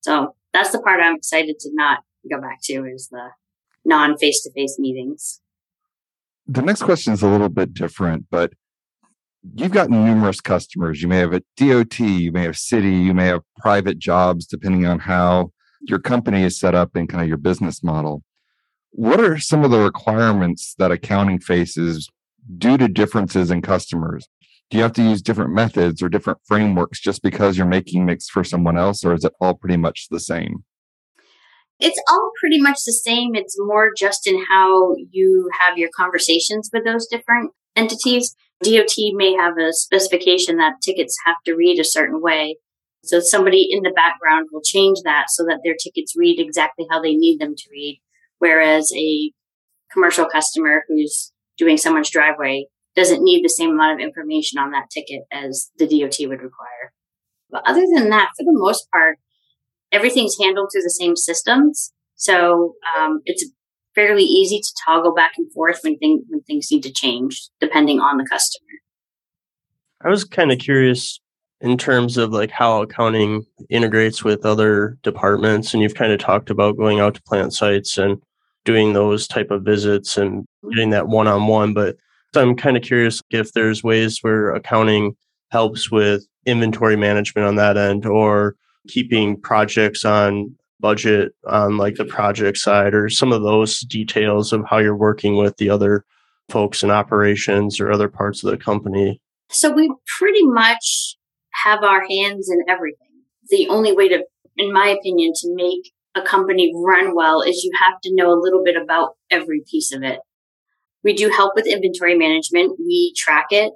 so 0.00 0.34
that's 0.52 0.72
the 0.72 0.80
part 0.80 1.00
I'm 1.02 1.16
excited 1.16 1.58
to 1.60 1.70
not 1.72 2.00
go 2.30 2.40
back 2.40 2.60
to 2.64 2.84
is 2.84 3.08
the 3.10 3.30
non 3.84 4.16
face 4.16 4.42
to 4.42 4.52
face 4.52 4.76
meetings. 4.78 5.40
The 6.46 6.62
next 6.62 6.82
question 6.82 7.12
is 7.12 7.22
a 7.22 7.28
little 7.28 7.48
bit 7.48 7.74
different, 7.74 8.26
but 8.30 8.52
you've 9.54 9.72
got 9.72 9.90
numerous 9.90 10.40
customers. 10.40 11.00
You 11.00 11.08
may 11.08 11.18
have 11.18 11.32
a 11.32 11.42
DOT, 11.56 12.00
you 12.00 12.32
may 12.32 12.42
have 12.42 12.58
city, 12.58 12.92
you 12.92 13.14
may 13.14 13.26
have 13.26 13.42
private 13.58 13.98
jobs, 13.98 14.46
depending 14.46 14.86
on 14.86 14.98
how 14.98 15.52
your 15.82 15.98
company 15.98 16.42
is 16.42 16.58
set 16.58 16.74
up 16.74 16.94
and 16.94 17.08
kind 17.08 17.22
of 17.22 17.28
your 17.28 17.38
business 17.38 17.82
model. 17.82 18.22
What 18.90 19.20
are 19.20 19.38
some 19.38 19.64
of 19.64 19.70
the 19.70 19.78
requirements 19.78 20.74
that 20.78 20.90
accounting 20.90 21.38
faces 21.38 22.08
due 22.58 22.76
to 22.76 22.88
differences 22.88 23.50
in 23.50 23.62
customers? 23.62 24.28
Do 24.70 24.76
you 24.76 24.82
have 24.84 24.92
to 24.92 25.02
use 25.02 25.20
different 25.20 25.52
methods 25.52 26.00
or 26.00 26.08
different 26.08 26.38
frameworks 26.46 27.00
just 27.00 27.22
because 27.22 27.58
you're 27.58 27.66
making 27.66 28.06
mix 28.06 28.28
for 28.28 28.44
someone 28.44 28.78
else 28.78 29.04
or 29.04 29.12
is 29.14 29.24
it 29.24 29.32
all 29.40 29.54
pretty 29.54 29.76
much 29.76 30.06
the 30.10 30.20
same? 30.20 30.64
It's 31.80 32.00
all 32.08 32.30
pretty 32.38 32.60
much 32.60 32.84
the 32.86 32.92
same. 32.92 33.34
It's 33.34 33.56
more 33.58 33.90
just 33.96 34.26
in 34.26 34.44
how 34.48 34.94
you 35.10 35.50
have 35.60 35.76
your 35.76 35.88
conversations 35.96 36.70
with 36.72 36.84
those 36.84 37.06
different 37.06 37.50
entities. 37.74 38.36
Dot 38.62 38.90
may 39.14 39.32
have 39.32 39.54
a 39.58 39.72
specification 39.72 40.58
that 40.58 40.74
tickets 40.82 41.16
have 41.24 41.36
to 41.46 41.54
read 41.54 41.80
a 41.80 41.84
certain 41.84 42.20
way. 42.20 42.56
So 43.02 43.18
somebody 43.20 43.66
in 43.70 43.82
the 43.82 43.90
background 43.90 44.48
will 44.52 44.60
change 44.60 44.98
that 45.04 45.30
so 45.30 45.44
that 45.44 45.60
their 45.64 45.74
tickets 45.74 46.14
read 46.16 46.38
exactly 46.38 46.86
how 46.90 47.00
they 47.00 47.14
need 47.14 47.40
them 47.40 47.54
to 47.56 47.64
read. 47.72 48.00
Whereas 48.38 48.92
a 48.94 49.32
commercial 49.90 50.26
customer 50.26 50.84
who's 50.86 51.32
doing 51.56 51.78
someone's 51.78 52.10
driveway 52.10 52.66
doesn't 52.96 53.22
need 53.22 53.44
the 53.44 53.48
same 53.48 53.70
amount 53.70 54.00
of 54.00 54.04
information 54.04 54.58
on 54.58 54.72
that 54.72 54.90
ticket 54.90 55.22
as 55.32 55.70
the 55.78 55.86
DOT 55.86 56.16
would 56.28 56.42
require. 56.42 56.92
But 57.50 57.62
other 57.66 57.84
than 57.94 58.10
that, 58.10 58.30
for 58.36 58.44
the 58.44 58.52
most 58.52 58.90
part, 58.90 59.18
everything's 59.92 60.36
handled 60.40 60.70
through 60.72 60.82
the 60.82 60.90
same 60.90 61.16
systems. 61.16 61.92
So 62.16 62.74
um, 62.96 63.20
it's 63.24 63.48
fairly 63.94 64.24
easy 64.24 64.58
to 64.58 64.74
toggle 64.86 65.14
back 65.14 65.32
and 65.36 65.52
forth 65.52 65.80
when, 65.82 65.98
thing, 65.98 66.24
when 66.28 66.42
things 66.42 66.68
need 66.70 66.82
to 66.82 66.92
change, 66.92 67.48
depending 67.60 68.00
on 68.00 68.18
the 68.18 68.26
customer. 68.26 68.66
I 70.02 70.08
was 70.08 70.24
kind 70.24 70.52
of 70.52 70.58
curious 70.58 71.20
in 71.60 71.76
terms 71.76 72.16
of 72.16 72.30
like 72.30 72.50
how 72.50 72.82
accounting 72.82 73.44
integrates 73.68 74.24
with 74.24 74.46
other 74.46 74.98
departments 75.02 75.74
and 75.74 75.82
you've 75.82 75.94
kind 75.94 76.12
of 76.12 76.18
talked 76.18 76.50
about 76.50 76.76
going 76.76 77.00
out 77.00 77.14
to 77.14 77.22
plant 77.22 77.52
sites 77.52 77.98
and 77.98 78.20
doing 78.64 78.92
those 78.92 79.26
type 79.26 79.50
of 79.50 79.62
visits 79.62 80.16
and 80.16 80.46
getting 80.70 80.90
that 80.90 81.08
one-on-one 81.08 81.74
but 81.74 81.96
i'm 82.36 82.56
kind 82.56 82.76
of 82.76 82.82
curious 82.82 83.22
if 83.30 83.52
there's 83.52 83.82
ways 83.82 84.18
where 84.22 84.54
accounting 84.54 85.14
helps 85.50 85.90
with 85.90 86.26
inventory 86.46 86.96
management 86.96 87.46
on 87.46 87.56
that 87.56 87.76
end 87.76 88.06
or 88.06 88.56
keeping 88.88 89.38
projects 89.40 90.04
on 90.04 90.54
budget 90.80 91.32
on 91.46 91.76
like 91.76 91.96
the 91.96 92.04
project 92.04 92.56
side 92.56 92.94
or 92.94 93.08
some 93.08 93.32
of 93.32 93.42
those 93.42 93.80
details 93.80 94.52
of 94.52 94.64
how 94.68 94.78
you're 94.78 94.96
working 94.96 95.36
with 95.36 95.56
the 95.58 95.68
other 95.68 96.04
folks 96.48 96.82
in 96.82 96.90
operations 96.90 97.78
or 97.78 97.92
other 97.92 98.08
parts 98.08 98.42
of 98.42 98.50
the 98.50 98.56
company 98.56 99.20
so 99.50 99.72
we 99.72 99.92
pretty 100.18 100.44
much 100.44 101.16
have 101.64 101.82
our 101.82 102.02
hands 102.08 102.48
in 102.48 102.60
everything. 102.68 103.08
The 103.48 103.68
only 103.68 103.92
way 103.92 104.08
to, 104.08 104.24
in 104.56 104.72
my 104.72 104.88
opinion, 104.88 105.32
to 105.36 105.54
make 105.54 105.92
a 106.14 106.22
company 106.22 106.72
run 106.74 107.14
well 107.14 107.42
is 107.42 107.64
you 107.64 107.72
have 107.80 108.00
to 108.02 108.14
know 108.14 108.30
a 108.30 108.40
little 108.40 108.62
bit 108.64 108.76
about 108.76 109.16
every 109.30 109.62
piece 109.68 109.92
of 109.92 110.02
it. 110.02 110.20
We 111.02 111.14
do 111.14 111.30
help 111.30 111.52
with 111.54 111.66
inventory 111.66 112.16
management. 112.16 112.78
We 112.78 113.14
track 113.16 113.46
it. 113.50 113.72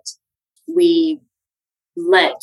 We 0.67 1.21
let 1.97 2.41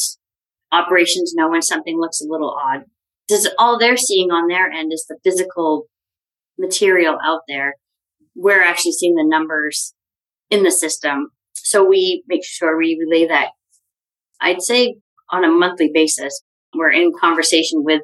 operations 0.72 1.34
know 1.36 1.50
when 1.50 1.62
something 1.62 2.00
looks 2.00 2.22
a 2.22 2.28
little 2.28 2.50
odd. 2.52 2.86
Does 3.28 3.48
all 3.58 3.78
they're 3.78 3.98
seeing 3.98 4.32
on 4.32 4.48
their 4.48 4.70
end 4.70 4.92
is 4.94 5.06
the 5.08 5.18
physical 5.24 5.86
material 6.58 7.18
out 7.24 7.42
there. 7.48 7.76
We're 8.36 8.62
actually 8.62 8.94
seeing 8.94 9.16
the 9.16 9.28
numbers 9.28 9.94
in 10.50 10.64
the 10.64 10.72
system. 10.72 11.32
So 11.54 11.88
we 11.88 12.24
make 12.28 12.44
sure 12.44 12.78
we 12.78 13.00
relay 13.00 13.28
that. 13.28 13.50
I'd 14.40 14.62
say 14.62 14.96
on 15.30 15.44
a 15.44 15.52
monthly 15.52 15.90
basis. 15.94 16.44
We're 16.76 16.92
in 16.92 17.12
conversation 17.20 17.84
with 17.84 18.02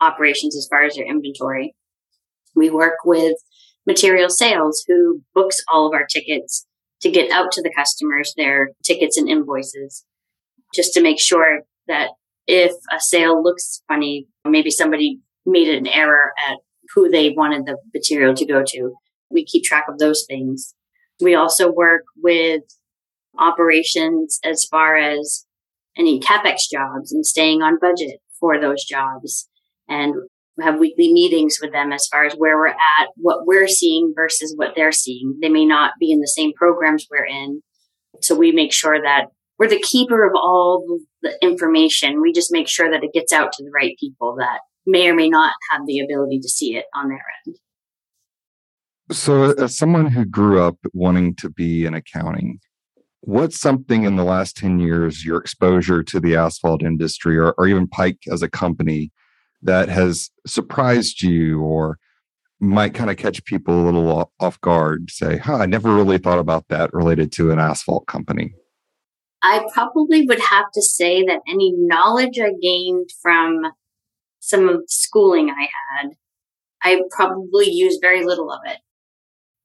operations 0.00 0.56
as 0.56 0.66
far 0.68 0.84
as 0.84 0.94
their 0.94 1.06
inventory. 1.06 1.74
We 2.54 2.70
work 2.70 2.98
with 3.04 3.36
material 3.88 4.28
sales 4.28 4.84
who 4.86 5.22
books 5.34 5.56
all 5.72 5.88
of 5.88 5.94
our 5.94 6.06
tickets 6.06 6.66
to 7.00 7.10
get 7.10 7.32
out 7.32 7.50
to 7.50 7.62
the 7.62 7.72
customers 7.74 8.34
their 8.36 8.70
tickets 8.84 9.16
and 9.16 9.28
invoices 9.28 10.04
just 10.74 10.92
to 10.92 11.02
make 11.02 11.18
sure 11.18 11.62
that 11.88 12.10
if 12.46 12.72
a 12.94 13.00
sale 13.00 13.42
looks 13.42 13.82
funny, 13.88 14.28
maybe 14.44 14.70
somebody 14.70 15.20
made 15.46 15.74
an 15.74 15.86
error 15.86 16.32
at 16.46 16.58
who 16.94 17.08
they 17.08 17.30
wanted 17.30 17.64
the 17.64 17.78
material 17.94 18.34
to 18.34 18.46
go 18.46 18.62
to. 18.66 18.92
We 19.30 19.44
keep 19.44 19.64
track 19.64 19.86
of 19.88 19.98
those 19.98 20.24
things. 20.28 20.74
We 21.20 21.34
also 21.34 21.72
work 21.72 22.02
with 22.22 22.62
operations 23.38 24.38
as 24.44 24.64
far 24.64 24.96
as 24.96 25.46
any 25.96 26.20
capex 26.20 26.68
jobs 26.70 27.12
and 27.12 27.24
staying 27.24 27.62
on 27.62 27.78
budget 27.80 28.20
for 28.38 28.60
those 28.60 28.84
jobs 28.84 29.48
and 29.88 30.14
have 30.60 30.78
weekly 30.78 31.12
meetings 31.12 31.58
with 31.60 31.72
them 31.72 31.92
as 31.92 32.06
far 32.06 32.24
as 32.24 32.34
where 32.34 32.56
we're 32.56 32.68
at, 32.68 33.08
what 33.16 33.46
we're 33.46 33.68
seeing 33.68 34.12
versus 34.14 34.54
what 34.56 34.72
they're 34.74 34.92
seeing. 34.92 35.38
They 35.40 35.48
may 35.48 35.64
not 35.64 35.92
be 36.00 36.10
in 36.10 36.20
the 36.20 36.28
same 36.28 36.52
programs 36.54 37.06
we're 37.10 37.24
in. 37.24 37.62
So 38.20 38.34
we 38.34 38.52
make 38.52 38.72
sure 38.72 39.00
that 39.00 39.26
we're 39.58 39.68
the 39.68 39.80
keeper 39.80 40.24
of 40.24 40.32
all 40.34 41.00
the 41.22 41.36
information. 41.42 42.20
We 42.20 42.32
just 42.32 42.52
make 42.52 42.68
sure 42.68 42.90
that 42.90 43.04
it 43.04 43.12
gets 43.12 43.32
out 43.32 43.52
to 43.52 43.64
the 43.64 43.70
right 43.70 43.96
people 43.98 44.36
that 44.38 44.60
may 44.86 45.08
or 45.08 45.14
may 45.14 45.28
not 45.28 45.52
have 45.70 45.86
the 45.86 46.00
ability 46.00 46.40
to 46.40 46.48
see 46.48 46.76
it 46.76 46.86
on 46.94 47.08
their 47.08 47.24
end. 47.46 47.56
So, 49.10 49.44
uh, 49.44 49.54
as 49.58 49.76
someone 49.76 50.06
who 50.06 50.24
grew 50.24 50.60
up 50.60 50.76
wanting 50.92 51.34
to 51.36 51.50
be 51.50 51.86
in 51.86 51.94
accounting, 51.94 52.60
what's 53.20 53.58
something 53.58 54.04
in 54.04 54.16
the 54.16 54.24
last 54.24 54.56
10 54.56 54.80
years 54.80 55.24
your 55.24 55.38
exposure 55.38 56.02
to 56.02 56.20
the 56.20 56.36
asphalt 56.36 56.82
industry 56.82 57.38
or, 57.38 57.52
or 57.52 57.66
even 57.66 57.88
pike 57.88 58.18
as 58.30 58.42
a 58.42 58.48
company 58.48 59.10
that 59.62 59.88
has 59.88 60.30
surprised 60.46 61.22
you 61.22 61.60
or 61.60 61.98
might 62.60 62.94
kind 62.94 63.10
of 63.10 63.16
catch 63.16 63.44
people 63.44 63.80
a 63.80 63.84
little 63.84 64.32
off 64.40 64.60
guard 64.60 65.10
say 65.10 65.38
huh 65.38 65.56
i 65.56 65.66
never 65.66 65.94
really 65.94 66.18
thought 66.18 66.38
about 66.38 66.66
that 66.68 66.92
related 66.92 67.30
to 67.30 67.50
an 67.50 67.58
asphalt 67.58 68.06
company 68.06 68.54
i 69.42 69.64
probably 69.72 70.26
would 70.26 70.40
have 70.40 70.64
to 70.72 70.82
say 70.82 71.22
that 71.24 71.40
any 71.48 71.72
knowledge 71.76 72.38
i 72.40 72.50
gained 72.60 73.10
from 73.22 73.62
some 74.40 74.68
of 74.68 74.82
schooling 74.88 75.50
i 75.50 75.68
had 75.92 76.10
i 76.82 77.00
probably 77.12 77.70
used 77.70 78.00
very 78.00 78.24
little 78.24 78.50
of 78.50 78.60
it 78.64 78.78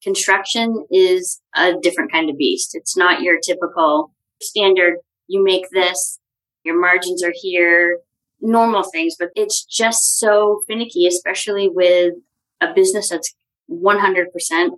Construction 0.04 0.86
is 0.92 1.42
a 1.56 1.74
different 1.82 2.12
kind 2.12 2.30
of 2.30 2.38
beast. 2.38 2.72
It's 2.76 2.98
not 2.98 3.22
your 3.22 3.40
typical 3.40 4.14
standard, 4.42 4.96
you 5.28 5.42
make 5.42 5.70
this, 5.72 6.20
your 6.66 6.80
margins 6.80 7.24
are 7.24 7.34
here, 7.34 8.00
normal 8.44 8.84
things, 8.84 9.16
but 9.18 9.30
it's 9.36 9.64
just 9.64 10.20
so 10.20 10.64
finicky, 10.68 11.08
especially 11.08 11.70
with 11.70 12.14
a 12.62 12.74
business 12.74 13.10
that's 13.10 13.34
100% 13.72 14.26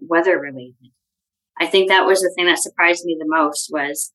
weather 0.01 0.39
related. 0.39 0.91
I 1.59 1.65
think 1.65 1.89
that 1.89 2.05
was 2.05 2.21
the 2.21 2.31
thing 2.35 2.45
that 2.45 2.59
surprised 2.59 3.03
me 3.05 3.17
the 3.19 3.25
most 3.27 3.69
was 3.71 4.13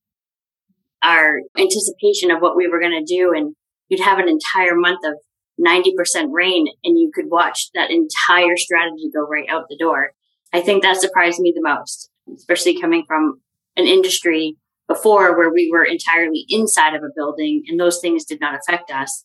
our 1.02 1.40
anticipation 1.58 2.30
of 2.30 2.40
what 2.40 2.56
we 2.56 2.68
were 2.68 2.80
going 2.80 3.04
to 3.04 3.14
do. 3.14 3.32
And 3.34 3.54
you'd 3.88 4.00
have 4.00 4.18
an 4.18 4.28
entire 4.28 4.76
month 4.76 5.00
of 5.04 5.14
90% 5.60 6.28
rain 6.30 6.66
and 6.84 6.98
you 6.98 7.10
could 7.14 7.26
watch 7.28 7.70
that 7.74 7.90
entire 7.90 8.56
strategy 8.56 9.10
go 9.12 9.26
right 9.26 9.48
out 9.50 9.64
the 9.68 9.76
door. 9.76 10.12
I 10.52 10.60
think 10.60 10.82
that 10.82 10.96
surprised 10.96 11.40
me 11.40 11.52
the 11.54 11.62
most, 11.62 12.10
especially 12.34 12.80
coming 12.80 13.04
from 13.06 13.40
an 13.76 13.86
industry 13.86 14.56
before 14.88 15.36
where 15.36 15.52
we 15.52 15.70
were 15.72 15.84
entirely 15.84 16.44
inside 16.48 16.94
of 16.94 17.02
a 17.02 17.14
building 17.14 17.62
and 17.68 17.78
those 17.78 18.00
things 18.00 18.24
did 18.24 18.40
not 18.40 18.58
affect 18.58 18.90
us. 18.90 19.24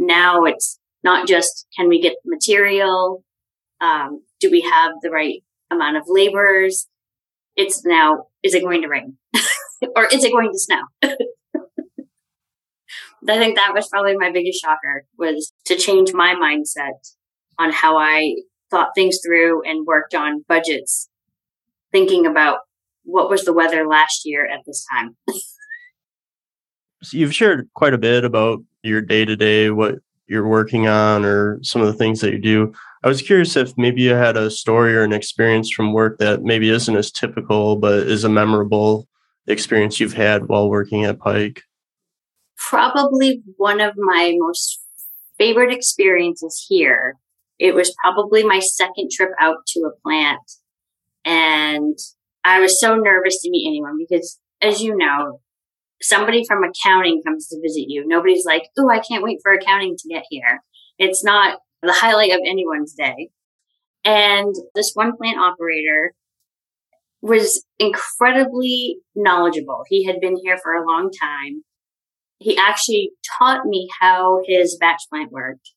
Now 0.00 0.44
it's 0.44 0.78
not 1.04 1.28
just 1.28 1.66
can 1.76 1.88
we 1.88 2.00
get 2.00 2.16
material? 2.24 3.22
Um, 3.80 4.22
do 4.40 4.50
we 4.50 4.62
have 4.62 4.92
the 5.02 5.10
right 5.10 5.44
amount 5.70 5.98
of 5.98 6.04
laborers? 6.08 6.88
It's 7.54 7.84
now, 7.84 8.28
is 8.42 8.54
it 8.54 8.62
going 8.62 8.80
to 8.82 8.88
rain? 8.88 9.18
or 9.94 10.06
is 10.06 10.24
it 10.24 10.32
going 10.32 10.50
to 10.50 10.58
snow? 10.58 10.82
I 13.28 13.38
think 13.38 13.56
that 13.56 13.74
was 13.74 13.86
probably 13.88 14.16
my 14.16 14.30
biggest 14.32 14.62
shocker 14.62 15.04
was 15.18 15.52
to 15.66 15.76
change 15.76 16.14
my 16.14 16.34
mindset 16.34 17.12
on 17.58 17.70
how 17.70 17.98
I 17.98 18.36
thought 18.70 18.92
things 18.94 19.18
through 19.24 19.62
and 19.68 19.86
worked 19.86 20.14
on 20.14 20.44
budgets, 20.48 21.10
thinking 21.92 22.24
about 22.26 22.60
what 23.04 23.28
was 23.28 23.44
the 23.44 23.52
weather 23.52 23.86
last 23.86 24.22
year 24.24 24.46
at 24.46 24.60
this 24.66 24.86
time. 24.90 25.16
so 27.02 27.18
you've 27.18 27.34
shared 27.34 27.68
quite 27.74 27.92
a 27.92 27.98
bit 27.98 28.24
about 28.24 28.60
your 28.82 29.00
day 29.00 29.24
to 29.24 29.36
day, 29.36 29.70
what 29.70 29.96
you're 30.26 30.46
working 30.46 30.86
on, 30.86 31.24
or 31.24 31.58
some 31.62 31.82
of 31.82 31.88
the 31.88 31.94
things 31.94 32.20
that 32.20 32.32
you 32.32 32.38
do. 32.38 32.72
I 33.02 33.08
was 33.08 33.22
curious 33.22 33.56
if 33.56 33.76
maybe 33.76 34.02
you 34.02 34.10
had 34.10 34.36
a 34.36 34.50
story 34.50 34.94
or 34.94 35.02
an 35.02 35.12
experience 35.12 35.70
from 35.70 35.92
work 35.92 36.18
that 36.18 36.42
maybe 36.42 36.68
isn't 36.70 36.96
as 36.96 37.10
typical, 37.10 37.76
but 37.76 38.06
is 38.06 38.24
a 38.24 38.28
memorable 38.28 39.08
experience 39.46 39.98
you've 39.98 40.12
had 40.12 40.48
while 40.48 40.68
working 40.68 41.04
at 41.04 41.18
Pike. 41.18 41.62
Probably 42.56 43.42
one 43.56 43.80
of 43.80 43.94
my 43.96 44.34
most 44.38 44.80
favorite 45.38 45.72
experiences 45.72 46.64
here 46.68 47.16
it 47.60 47.74
was 47.74 47.94
probably 48.02 48.42
my 48.42 48.58
second 48.58 49.10
trip 49.12 49.30
out 49.38 49.66
to 49.68 49.80
a 49.80 50.00
plant. 50.00 50.40
And 51.24 51.96
I 52.42 52.58
was 52.58 52.80
so 52.80 52.96
nervous 52.96 53.40
to 53.42 53.50
meet 53.50 53.68
anyone 53.68 53.98
because, 53.98 54.40
as 54.62 54.82
you 54.82 54.96
know, 54.96 55.40
somebody 56.02 56.44
from 56.46 56.64
accounting 56.64 57.22
comes 57.24 57.48
to 57.48 57.60
visit 57.62 57.86
you. 57.88 58.04
Nobody's 58.06 58.44
like, 58.44 58.68
oh, 58.78 58.90
I 58.90 59.00
can't 59.00 59.22
wait 59.22 59.40
for 59.42 59.52
accounting 59.52 59.96
to 59.96 60.08
get 60.08 60.24
here. 60.30 60.62
It's 60.98 61.24
not 61.24 61.58
the 61.82 61.92
highlight 61.92 62.32
of 62.32 62.40
anyone's 62.44 62.94
day. 62.94 63.30
And 64.04 64.54
this 64.74 64.92
one 64.94 65.16
plant 65.16 65.38
operator 65.38 66.14
was 67.22 67.64
incredibly 67.78 68.98
knowledgeable. 69.14 69.84
He 69.88 70.06
had 70.06 70.20
been 70.20 70.36
here 70.42 70.58
for 70.62 70.72
a 70.72 70.86
long 70.86 71.10
time. 71.10 71.64
He 72.38 72.56
actually 72.56 73.10
taught 73.38 73.66
me 73.66 73.88
how 74.00 74.40
his 74.46 74.78
batch 74.80 75.02
plant 75.10 75.30
worked 75.30 75.72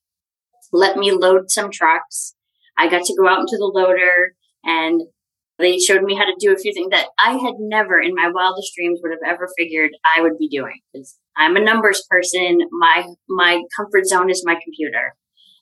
let 0.73 0.97
me 0.97 1.11
load 1.11 1.49
some 1.49 1.71
trucks. 1.71 2.35
I 2.77 2.89
got 2.89 3.05
to 3.05 3.15
go 3.15 3.27
out 3.29 3.41
into 3.41 3.57
the 3.57 3.71
loader 3.73 4.35
and 4.65 5.03
they 5.59 5.77
showed 5.79 6.03
me 6.03 6.15
how 6.15 6.25
to 6.25 6.35
do 6.39 6.51
a 6.51 6.57
few 6.57 6.73
things 6.73 6.89
that 6.91 7.07
I 7.19 7.31
had 7.31 7.55
never 7.59 8.01
in 8.01 8.15
my 8.15 8.29
wildest 8.33 8.73
dreams 8.75 8.99
would 9.01 9.11
have 9.11 9.33
ever 9.35 9.47
figured 9.57 9.91
I 10.15 10.21
would 10.21 10.37
be 10.37 10.49
doing 10.49 10.79
because 10.91 11.17
I'm 11.37 11.55
a 11.55 11.61
numbers 11.61 12.05
person. 12.09 12.59
My, 12.71 13.05
my 13.29 13.61
comfort 13.77 14.05
zone 14.05 14.29
is 14.29 14.43
my 14.45 14.55
computer. 14.63 15.15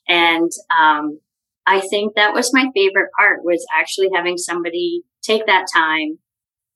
And, 0.08 0.50
um, 0.76 1.20
I 1.66 1.80
think 1.80 2.14
that 2.14 2.32
was 2.34 2.52
my 2.52 2.66
favorite 2.74 3.10
part 3.16 3.44
was 3.44 3.64
actually 3.72 4.08
having 4.14 4.36
somebody 4.36 5.02
take 5.22 5.46
that 5.46 5.66
time. 5.72 6.18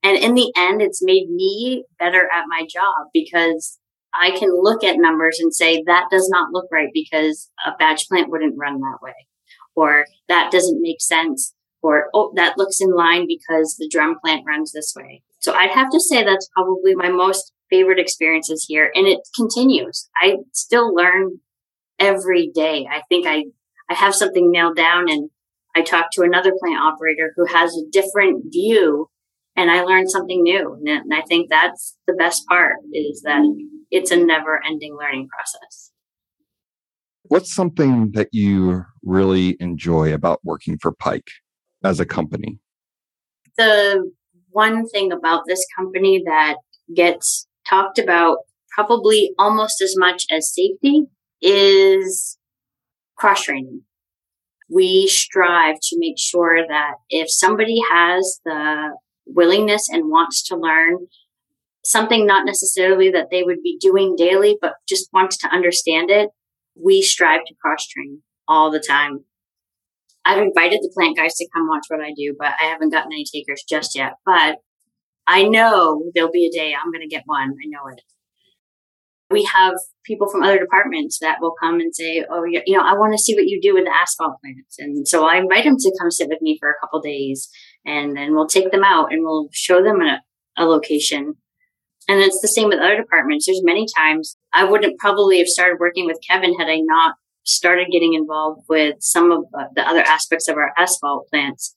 And 0.03 0.17
in 0.17 0.35
the 0.35 0.53
end, 0.57 0.81
it's 0.81 1.03
made 1.03 1.29
me 1.29 1.85
better 1.99 2.23
at 2.23 2.45
my 2.49 2.67
job 2.71 3.09
because 3.13 3.79
I 4.15 4.31
can 4.31 4.51
look 4.63 4.85
at 4.85 4.99
numbers 4.99 5.39
and 5.41 5.53
say 5.53 5.83
that 5.87 6.07
does 6.11 6.29
not 6.31 6.53
look 6.53 6.67
right 6.71 6.91
because 6.95 7.51
a 7.67 7.73
batch 7.77 8.09
plant 8.09 8.31
wouldn't 8.31 8.57
run 8.57 8.81
that 8.81 8.99
way, 9.03 9.27
or 9.75 10.07
that 10.29 10.53
doesn't 10.53 10.81
make 10.81 11.01
sense, 11.01 11.55
oh, 12.15 12.33
that 12.37 12.57
looks 12.57 12.81
in 12.81 12.95
line 12.95 13.27
because 13.27 13.77
the 13.79 13.89
drum 13.89 14.17
plant 14.23 14.45
runs 14.47 14.73
this 14.73 14.95
way. 14.97 15.23
So 15.41 15.53
I'd 15.53 15.71
have 15.71 15.91
to 15.91 16.01
say 16.01 16.25
that's 16.25 16.49
probably 16.55 16.95
my 16.95 17.09
most 17.09 17.53
favorite 17.71 17.99
experiences 17.99 18.65
here 18.69 18.91
and 18.95 19.07
it 19.07 19.21
continues. 19.35 20.09
I 20.21 20.37
still 20.53 20.95
learn 20.95 21.41
every 21.99 22.51
day. 22.55 22.87
I 22.91 23.03
think 23.09 23.27
I, 23.27 23.45
I 23.89 23.95
have 23.95 24.15
something 24.15 24.51
nailed 24.51 24.77
down 24.77 25.09
and 25.09 25.31
I 25.75 25.83
talk 25.83 26.07
to 26.13 26.23
another 26.23 26.53
plant 26.59 26.81
operator 26.81 27.33
who 27.37 27.45
has 27.47 27.77
a 27.77 27.91
different 27.91 28.45
view 28.51 29.09
and 29.57 29.71
I 29.71 29.83
learned 29.83 30.11
something 30.11 30.43
new. 30.43 30.79
And 30.85 31.13
I 31.13 31.23
think 31.23 31.49
that's 31.51 31.97
the 32.07 32.15
best 32.15 32.47
part 32.49 32.77
is 32.93 33.23
that 33.23 33.43
it's 33.91 34.11
a 34.11 34.17
never 34.17 34.61
ending 34.65 34.97
learning 34.97 35.29
process. 35.29 35.91
What's 37.25 37.55
something 37.55 38.13
that 38.13 38.29
you 38.33 38.85
really 39.03 39.57
enjoy 39.59 40.15
about 40.15 40.41
working 40.45 40.79
for 40.79 40.93
Pike 40.93 41.29
as 41.87 42.01
a 42.01 42.07
company? 42.07 42.59
The 43.57 44.11
one 44.51 44.87
thing 44.89 45.13
about 45.13 45.43
this 45.47 45.65
company 45.77 46.23
that 46.27 46.57
gets 46.95 47.47
talked 47.69 47.99
about 47.99 48.39
probably 48.71 49.33
almost 49.39 49.81
as 49.81 49.95
much 49.97 50.25
as 50.31 50.53
safety 50.53 51.05
is 51.41 52.39
cross 53.17 53.43
training. 53.43 53.83
We 54.69 55.07
strive 55.07 55.77
to 55.81 55.97
make 55.99 56.19
sure 56.19 56.67
that 56.69 56.95
if 57.09 57.31
somebody 57.31 57.81
has 57.91 58.41
the 58.45 58.97
willingness 59.27 59.89
and 59.89 60.11
wants 60.11 60.43
to 60.49 60.57
learn 60.57 61.07
something 61.85 62.27
not 62.27 62.45
necessarily 62.45 63.11
that 63.11 63.29
they 63.31 63.43
would 63.45 63.63
be 63.63 63.79
doing 63.81 64.17
daily, 64.17 64.59
but 64.61 64.75
just 64.89 65.09
wants 65.13 65.37
to 65.39 65.49
understand 65.49 66.11
it, 66.11 66.31
we 66.75 67.01
strive 67.01 67.45
to 67.47 67.55
cross 67.63 67.87
train 67.87 68.23
all 68.49 68.71
the 68.71 68.81
time. 68.81 69.25
I've 70.27 70.43
invited 70.43 70.81
the 70.83 70.91
plant 70.93 71.17
guys 71.17 71.35
to 71.37 71.49
come 71.55 71.69
watch 71.69 71.85
what 71.89 72.01
I 72.01 72.13
do, 72.17 72.35
but 72.37 72.53
I 72.61 72.65
haven't 72.65 72.91
gotten 72.91 73.13
any 73.13 73.25
takers 73.33 73.63
just 73.69 73.95
yet. 73.95 74.15
But 74.27 74.57
I 75.27 75.45
know 75.45 76.11
there'll 76.15 76.33
be 76.33 76.47
a 76.47 76.57
day 76.57 76.75
I'm 76.75 76.91
going 76.91 77.09
to 77.09 77.15
get 77.15 77.23
one. 77.27 77.51
I 77.51 77.67
know 77.69 77.89
it. 77.93 78.03
We 79.31 79.45
have 79.45 79.75
people 80.05 80.29
from 80.29 80.43
other 80.43 80.59
departments 80.59 81.19
that 81.21 81.39
will 81.41 81.55
come 81.61 81.81
and 81.81 81.95
say, 81.95 82.25
"Oh, 82.31 82.45
you 82.45 82.63
know, 82.77 82.83
I 82.83 82.95
want 82.95 83.13
to 83.13 83.23
see 83.23 83.35
what 83.35 83.47
you 83.47 83.61
do 83.61 83.75
with 83.75 83.85
the 83.85 83.95
asphalt 83.95 84.37
plants," 84.41 84.77
and 84.79 85.07
so 85.07 85.27
I 85.27 85.39
invite 85.39 85.65
them 85.65 85.77
to 85.77 85.97
come 86.01 86.11
sit 86.11 86.29
with 86.29 86.41
me 86.41 86.57
for 86.61 86.71
a 86.71 86.79
couple 86.81 87.01
days, 87.01 87.49
and 87.85 88.17
then 88.17 88.35
we'll 88.35 88.47
take 88.47 88.71
them 88.71 88.85
out 88.85 89.13
and 89.13 89.25
we'll 89.25 89.49
show 89.53 89.83
them 89.83 90.01
a, 90.01 90.23
a 90.57 90.65
location. 90.65 91.35
And 92.09 92.21
it's 92.21 92.41
the 92.41 92.47
same 92.47 92.69
with 92.69 92.79
other 92.79 92.97
departments. 92.97 93.47
There's 93.47 93.63
many 93.65 93.85
times 93.97 94.37
I 94.53 94.63
wouldn't 94.63 95.01
probably 95.01 95.39
have 95.39 95.49
started 95.49 95.79
working 95.81 96.07
with 96.07 96.21
Kevin 96.29 96.55
had 96.57 96.69
I 96.69 96.79
not 96.81 97.17
started 97.47 97.89
getting 97.91 98.15
involved 98.15 98.65
with 98.69 98.97
some 99.01 99.31
of 99.31 99.45
uh, 99.59 99.65
the 99.75 99.89
other 99.89 100.03
aspects 100.03 100.49
of 100.49 100.57
our 100.57 100.73
asphalt 100.77 101.29
plants. 101.31 101.75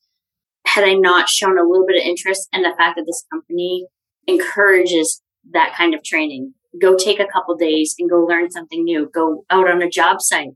Had 0.65 0.83
I 0.83 0.93
not 0.93 1.29
shown 1.29 1.57
a 1.57 1.63
little 1.63 1.85
bit 1.87 2.01
of 2.01 2.07
interest 2.07 2.49
in 2.51 2.63
the 2.63 2.73
fact 2.77 2.97
that 2.97 3.05
this 3.05 3.25
company 3.31 3.87
encourages 4.27 5.21
that 5.51 5.73
kind 5.75 5.93
of 5.93 6.03
training. 6.03 6.53
Go 6.79 6.95
take 6.95 7.19
a 7.19 7.25
couple 7.25 7.55
days 7.55 7.95
and 7.97 8.09
go 8.09 8.17
learn 8.17 8.51
something 8.51 8.83
new. 8.83 9.09
Go 9.13 9.45
out 9.49 9.69
on 9.69 9.81
a 9.81 9.89
job 9.89 10.21
site, 10.21 10.49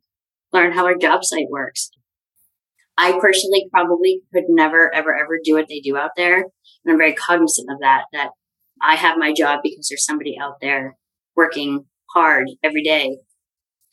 learn 0.52 0.74
how 0.74 0.86
our 0.86 0.96
job 0.96 1.24
site 1.24 1.48
works. 1.50 1.90
I 2.98 3.18
personally 3.20 3.68
probably 3.72 4.22
could 4.32 4.44
never, 4.50 4.94
ever, 4.94 5.16
ever 5.16 5.40
do 5.44 5.56
what 5.56 5.68
they 5.68 5.80
do 5.80 5.98
out 5.98 6.12
there. 6.16 6.38
And 6.38 6.92
I'm 6.92 6.98
very 6.98 7.14
cognizant 7.14 7.72
of 7.72 7.80
that, 7.82 8.04
that 8.14 8.30
I 8.82 8.96
have 8.96 9.18
my 9.18 9.34
job 9.34 9.62
because 9.64 9.88
there's 9.90 10.06
somebody 10.06 10.38
out 10.40 10.58
there 10.62 10.96
working 11.36 11.86
hard 12.14 12.50
every 12.64 12.84
day. 12.84 13.18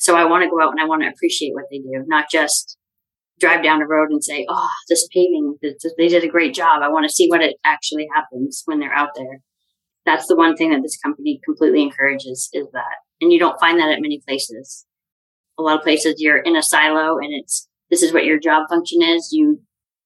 So 0.00 0.16
I 0.16 0.24
want 0.24 0.42
to 0.42 0.50
go 0.50 0.62
out 0.62 0.70
and 0.70 0.80
I 0.80 0.86
want 0.86 1.02
to 1.02 1.08
appreciate 1.08 1.52
what 1.52 1.66
they 1.70 1.78
do, 1.78 2.04
not 2.06 2.30
just 2.30 2.78
drive 3.38 3.62
down 3.62 3.80
the 3.80 3.86
road 3.86 4.10
and 4.10 4.24
say, 4.24 4.46
Oh, 4.48 4.68
this 4.88 5.06
paving, 5.12 5.56
they 5.60 6.08
did 6.08 6.24
a 6.24 6.28
great 6.28 6.54
job. 6.54 6.82
I 6.82 6.88
want 6.88 7.06
to 7.06 7.14
see 7.14 7.28
what 7.28 7.42
it 7.42 7.56
actually 7.66 8.08
happens 8.14 8.62
when 8.64 8.80
they're 8.80 8.92
out 8.92 9.10
there. 9.14 9.42
That's 10.06 10.26
the 10.26 10.36
one 10.36 10.56
thing 10.56 10.70
that 10.70 10.80
this 10.82 10.98
company 10.98 11.38
completely 11.44 11.82
encourages 11.82 12.48
is 12.54 12.66
that. 12.72 12.96
And 13.20 13.30
you 13.30 13.38
don't 13.38 13.60
find 13.60 13.78
that 13.78 13.90
at 13.90 14.00
many 14.00 14.22
places. 14.26 14.86
A 15.58 15.62
lot 15.62 15.76
of 15.76 15.84
places 15.84 16.14
you're 16.16 16.38
in 16.38 16.56
a 16.56 16.62
silo 16.62 17.18
and 17.18 17.28
it's 17.32 17.68
this 17.90 18.02
is 18.02 18.12
what 18.12 18.24
your 18.24 18.38
job 18.38 18.68
function 18.70 19.02
is. 19.02 19.28
You 19.32 19.60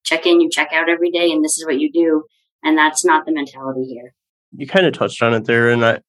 check 0.04 0.26
in, 0.26 0.40
you 0.40 0.50
check 0.50 0.70
out 0.72 0.88
every 0.88 1.10
day, 1.10 1.30
and 1.30 1.44
this 1.44 1.56
is 1.58 1.64
what 1.64 1.78
you 1.78 1.92
do. 1.92 2.24
And 2.64 2.76
that's 2.76 3.04
not 3.04 3.26
the 3.26 3.32
mentality 3.32 3.84
here. 3.84 4.14
You 4.56 4.66
kind 4.66 4.86
of 4.86 4.94
touched 4.94 5.22
on 5.22 5.34
it 5.34 5.44
there, 5.44 5.70
and 5.70 5.84
I, 5.84 6.00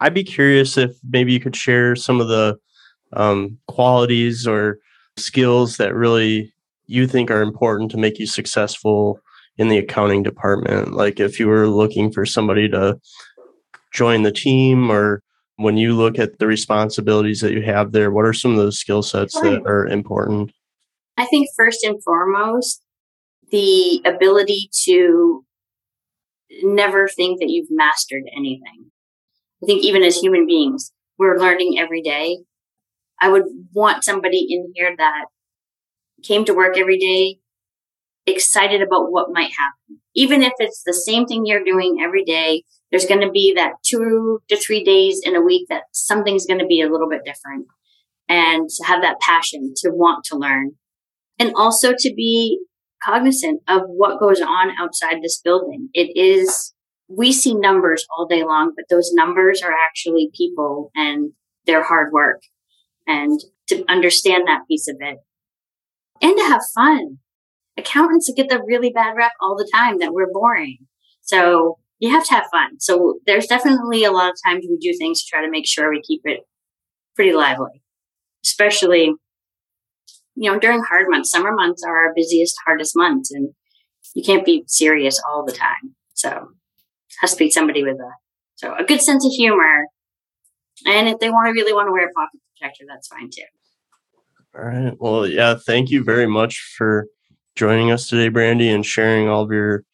I'd 0.00 0.14
be 0.14 0.24
curious 0.24 0.76
if 0.76 0.92
maybe 1.08 1.32
you 1.32 1.40
could 1.40 1.56
share 1.56 1.94
some 1.94 2.20
of 2.20 2.28
the 2.28 2.56
um, 3.12 3.58
qualities 3.68 4.46
or 4.46 4.78
skills 5.16 5.76
that 5.76 5.94
really 5.94 6.52
you 6.86 7.06
think 7.06 7.30
are 7.30 7.42
important 7.42 7.90
to 7.92 7.96
make 7.96 8.18
you 8.18 8.26
successful 8.26 9.20
in 9.58 9.68
the 9.68 9.78
accounting 9.78 10.22
department. 10.22 10.92
Like 10.94 11.20
if 11.20 11.38
you 11.38 11.46
were 11.46 11.68
looking 11.68 12.10
for 12.10 12.26
somebody 12.26 12.68
to 12.70 12.98
join 13.92 14.22
the 14.22 14.32
team 14.32 14.90
or 14.90 15.22
when 15.56 15.76
you 15.76 15.94
look 15.94 16.18
at 16.18 16.38
the 16.38 16.46
responsibilities 16.46 17.40
that 17.40 17.52
you 17.52 17.62
have 17.62 17.92
there, 17.92 18.10
what 18.10 18.24
are 18.24 18.32
some 18.32 18.52
of 18.52 18.56
those 18.56 18.78
skill 18.78 19.02
sets 19.02 19.34
that 19.40 19.62
are 19.66 19.86
important? 19.86 20.52
I 21.16 21.26
think 21.26 21.48
first 21.54 21.84
and 21.84 22.02
foremost, 22.02 22.82
the 23.50 24.00
ability 24.06 24.70
to 24.84 25.44
never 26.62 27.08
think 27.08 27.40
that 27.40 27.50
you've 27.50 27.68
mastered 27.70 28.22
anything. 28.34 28.89
I 29.62 29.66
think 29.66 29.84
even 29.84 30.02
as 30.02 30.16
human 30.16 30.46
beings, 30.46 30.92
we're 31.18 31.38
learning 31.38 31.78
every 31.78 32.02
day. 32.02 32.38
I 33.20 33.28
would 33.28 33.44
want 33.72 34.04
somebody 34.04 34.46
in 34.48 34.72
here 34.74 34.94
that 34.96 35.26
came 36.22 36.44
to 36.46 36.54
work 36.54 36.78
every 36.78 36.98
day 36.98 37.38
excited 38.26 38.82
about 38.82 39.10
what 39.10 39.32
might 39.32 39.50
happen. 39.52 40.00
Even 40.14 40.42
if 40.42 40.52
it's 40.58 40.82
the 40.84 40.94
same 40.94 41.26
thing 41.26 41.44
you're 41.44 41.64
doing 41.64 41.98
every 42.02 42.24
day, 42.24 42.64
there's 42.90 43.06
going 43.06 43.20
to 43.20 43.30
be 43.30 43.54
that 43.54 43.74
two 43.84 44.40
to 44.48 44.56
three 44.56 44.82
days 44.84 45.20
in 45.24 45.36
a 45.36 45.40
week 45.40 45.66
that 45.68 45.82
something's 45.92 46.46
going 46.46 46.60
to 46.60 46.66
be 46.66 46.80
a 46.80 46.88
little 46.88 47.08
bit 47.08 47.22
different 47.24 47.66
and 48.28 48.68
to 48.68 48.84
have 48.84 49.02
that 49.02 49.20
passion 49.20 49.72
to 49.76 49.90
want 49.90 50.24
to 50.24 50.36
learn 50.36 50.72
and 51.38 51.52
also 51.54 51.92
to 51.98 52.14
be 52.14 52.60
cognizant 53.02 53.62
of 53.68 53.82
what 53.86 54.20
goes 54.20 54.40
on 54.40 54.70
outside 54.78 55.16
this 55.22 55.40
building. 55.42 55.88
It 55.94 56.16
is, 56.16 56.74
we 57.10 57.32
see 57.32 57.54
numbers 57.54 58.06
all 58.16 58.26
day 58.26 58.44
long, 58.44 58.72
but 58.76 58.84
those 58.88 59.10
numbers 59.12 59.62
are 59.62 59.72
actually 59.72 60.30
people 60.34 60.90
and 60.94 61.32
their 61.66 61.82
hard 61.82 62.12
work 62.12 62.42
and 63.06 63.40
to 63.68 63.84
understand 63.88 64.46
that 64.46 64.66
piece 64.68 64.88
of 64.88 64.96
it 65.00 65.18
and 66.22 66.36
to 66.36 66.44
have 66.44 66.62
fun. 66.74 67.18
Accountants 67.76 68.30
get 68.36 68.48
the 68.48 68.62
really 68.62 68.90
bad 68.90 69.16
rep 69.16 69.32
all 69.40 69.56
the 69.56 69.68
time 69.74 69.98
that 69.98 70.12
we're 70.12 70.30
boring. 70.32 70.78
So 71.22 71.78
you 71.98 72.10
have 72.10 72.24
to 72.26 72.34
have 72.34 72.46
fun. 72.50 72.78
So 72.78 73.18
there's 73.26 73.46
definitely 73.46 74.04
a 74.04 74.12
lot 74.12 74.30
of 74.30 74.36
times 74.46 74.66
we 74.68 74.78
do 74.78 74.96
things 74.96 75.22
to 75.22 75.28
try 75.28 75.44
to 75.44 75.50
make 75.50 75.66
sure 75.66 75.90
we 75.90 76.02
keep 76.02 76.22
it 76.24 76.40
pretty 77.16 77.32
lively, 77.32 77.82
especially, 78.44 79.14
you 80.34 80.50
know, 80.50 80.58
during 80.58 80.82
hard 80.82 81.06
months. 81.08 81.30
Summer 81.30 81.52
months 81.52 81.82
are 81.84 82.06
our 82.06 82.14
busiest, 82.14 82.56
hardest 82.64 82.96
months, 82.96 83.30
and 83.32 83.50
you 84.14 84.22
can't 84.22 84.44
be 84.44 84.64
serious 84.66 85.20
all 85.28 85.44
the 85.44 85.52
time. 85.52 85.94
So 86.14 86.48
has 87.20 87.32
to 87.32 87.38
be 87.38 87.50
somebody 87.50 87.82
with 87.82 87.96
a 87.96 88.10
so 88.56 88.74
a 88.74 88.84
good 88.84 89.00
sense 89.00 89.24
of 89.24 89.32
humor. 89.32 89.86
And 90.86 91.08
if 91.08 91.18
they 91.18 91.30
want 91.30 91.46
to 91.46 91.52
really 91.52 91.72
want 91.72 91.88
to 91.88 91.92
wear 91.92 92.08
a 92.08 92.12
pocket 92.12 92.40
protector, 92.58 92.84
that's 92.88 93.08
fine 93.08 93.30
too. 93.30 93.42
All 94.56 94.64
right. 94.64 94.94
Well, 94.98 95.26
yeah, 95.26 95.54
thank 95.54 95.90
you 95.90 96.02
very 96.02 96.26
much 96.26 96.74
for 96.76 97.06
joining 97.54 97.90
us 97.90 98.08
today, 98.08 98.28
Brandy, 98.28 98.68
and 98.68 98.84
sharing 98.84 99.28
all 99.28 99.42
of 99.42 99.52
your 99.52 99.84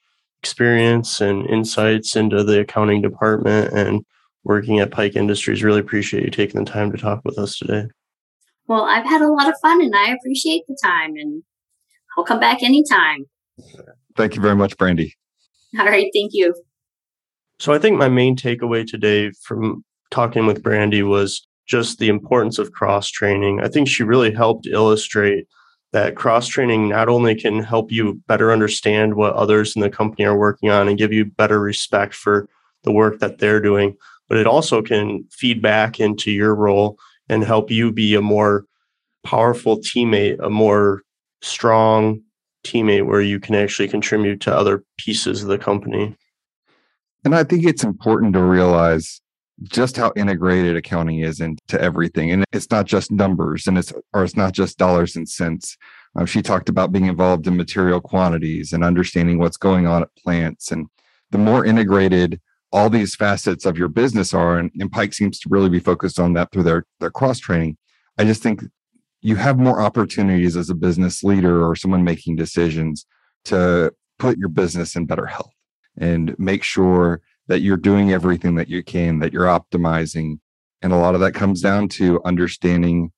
experience 0.42 1.20
and 1.20 1.48
insights 1.48 2.16
into 2.16 2.42
the 2.42 2.61
accounting 2.61 3.02
department 3.02 3.72
and 3.72 4.05
working 4.44 4.81
at 4.81 4.90
Pike 4.90 5.16
Industries. 5.16 5.62
Really 5.62 5.81
appreciate 5.81 6.24
you 6.24 6.31
taking 6.31 6.64
the 6.64 6.70
time 6.70 6.90
to 6.92 6.98
talk 6.98 7.20
with 7.24 7.38
us 7.38 7.59
today. 7.59 7.87
Well, 8.66 8.85
I've 8.85 9.05
had 9.05 9.22
a 9.22 9.29
lot 9.29 9.48
of 9.48 9.55
fun 9.61 9.83
and 9.83 9.94
I 9.94 10.11
appreciate 10.11 10.62
the 10.66 10.76
time 10.83 11.14
and 11.16 11.42
I'll 12.16 12.24
come 12.24 12.40
back 12.40 12.62
anytime. 12.62 13.26
Thank 14.16 14.35
you 14.35 14.40
very 14.40 14.57
much, 14.57 14.76
Brandy. 14.76 15.14
All 15.79 15.87
right. 15.87 16.11
Thank 16.14 16.31
you. 16.33 16.55
So 17.58 17.72
I 17.72 17.78
think 17.78 17.98
my 17.98 18.08
main 18.08 18.36
takeaway 18.36 18.86
today 18.86 19.30
from 19.42 19.84
talking 20.10 20.46
with 20.46 20.62
Brandy 20.62 21.02
was 21.02 21.46
just 21.66 21.98
the 21.98 22.08
importance 22.08 22.58
of 22.58 22.72
cross 22.72 23.08
training. 23.08 23.60
I 23.60 23.68
think 23.68 23.88
she 23.88 24.02
really 24.02 24.32
helped 24.32 24.66
illustrate 24.66 25.46
that 25.92 26.16
cross 26.16 26.46
training 26.46 26.88
not 26.88 27.08
only 27.08 27.34
can 27.34 27.60
help 27.60 27.90
you 27.90 28.20
better 28.28 28.52
understand 28.52 29.14
what 29.14 29.32
others 29.32 29.74
in 29.74 29.82
the 29.82 29.90
company 29.90 30.24
are 30.26 30.36
working 30.36 30.70
on 30.70 30.88
and 30.88 30.98
give 30.98 31.12
you 31.12 31.24
better 31.24 31.60
respect 31.60 32.14
for 32.14 32.48
the 32.82 32.92
work 32.92 33.18
that 33.20 33.38
they're 33.38 33.60
doing, 33.60 33.96
but 34.28 34.38
it 34.38 34.46
also 34.46 34.82
can 34.82 35.24
feed 35.30 35.62
back 35.62 35.98
into 35.98 36.30
your 36.30 36.54
role 36.54 36.98
and 37.28 37.42
help 37.42 37.70
you 37.70 37.90
be 37.90 38.14
a 38.14 38.20
more 38.20 38.64
powerful 39.24 39.78
teammate, 39.78 40.38
a 40.40 40.50
more 40.50 41.02
strong 41.40 42.20
teammate 42.64 43.06
where 43.06 43.20
you 43.20 43.40
can 43.40 43.54
actually 43.54 43.88
contribute 43.88 44.40
to 44.40 44.54
other 44.54 44.84
pieces 44.98 45.42
of 45.42 45.48
the 45.48 45.58
company. 45.58 46.14
And 47.26 47.34
I 47.34 47.42
think 47.42 47.64
it's 47.64 47.82
important 47.82 48.34
to 48.34 48.40
realize 48.40 49.20
just 49.64 49.96
how 49.96 50.12
integrated 50.14 50.76
accounting 50.76 51.18
is 51.18 51.40
into 51.40 51.80
everything. 51.80 52.30
And 52.30 52.44
it's 52.52 52.70
not 52.70 52.86
just 52.86 53.10
numbers 53.10 53.66
and 53.66 53.76
it's, 53.76 53.92
or 54.14 54.22
it's 54.22 54.36
not 54.36 54.52
just 54.52 54.78
dollars 54.78 55.16
and 55.16 55.28
cents. 55.28 55.76
Um, 56.14 56.26
she 56.26 56.40
talked 56.40 56.68
about 56.68 56.92
being 56.92 57.06
involved 57.06 57.48
in 57.48 57.56
material 57.56 58.00
quantities 58.00 58.72
and 58.72 58.84
understanding 58.84 59.40
what's 59.40 59.56
going 59.56 59.88
on 59.88 60.02
at 60.02 60.14
plants. 60.16 60.70
And 60.70 60.86
the 61.32 61.38
more 61.38 61.66
integrated 61.66 62.40
all 62.70 62.88
these 62.88 63.16
facets 63.16 63.66
of 63.66 63.76
your 63.76 63.88
business 63.88 64.32
are. 64.32 64.56
And, 64.56 64.70
and 64.78 64.92
Pike 64.92 65.12
seems 65.12 65.40
to 65.40 65.48
really 65.50 65.68
be 65.68 65.80
focused 65.80 66.20
on 66.20 66.34
that 66.34 66.52
through 66.52 66.62
their, 66.62 66.84
their 67.00 67.10
cross 67.10 67.40
training. 67.40 67.76
I 68.18 68.24
just 68.24 68.40
think 68.40 68.62
you 69.20 69.34
have 69.34 69.58
more 69.58 69.80
opportunities 69.80 70.56
as 70.56 70.70
a 70.70 70.76
business 70.76 71.24
leader 71.24 71.66
or 71.66 71.74
someone 71.74 72.04
making 72.04 72.36
decisions 72.36 73.04
to 73.46 73.92
put 74.16 74.38
your 74.38 74.48
business 74.48 74.94
in 74.94 75.06
better 75.06 75.26
health 75.26 75.50
and 75.96 76.38
make 76.38 76.62
sure 76.62 77.20
that 77.48 77.61
you're 77.61 77.76
doing 77.76 78.12
everything 78.12 78.56
that 78.56 78.68
you 78.68 78.82
can, 78.82 79.18
that 79.20 79.32
you're 79.32 79.46
optimizing. 79.46 80.38
And 80.82 80.92
a 80.92 80.96
lot 80.96 81.14
of 81.14 81.20
that 81.20 81.32
comes 81.32 81.61
down 81.61 81.88
to 81.90 82.20
understanding, 82.24 83.12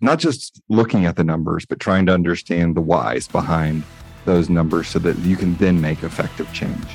not 0.00 0.18
just 0.18 0.60
looking 0.68 1.06
at 1.06 1.16
the 1.16 1.24
numbers, 1.24 1.66
but 1.66 1.80
trying 1.80 2.06
to 2.06 2.14
understand 2.14 2.76
the 2.76 2.80
whys 2.80 3.28
behind 3.28 3.82
those 4.24 4.48
numbers 4.48 4.88
so 4.88 4.98
that 5.00 5.18
you 5.18 5.36
can 5.36 5.54
then 5.56 5.80
make 5.80 6.02
effective 6.02 6.50
change. 6.52 6.86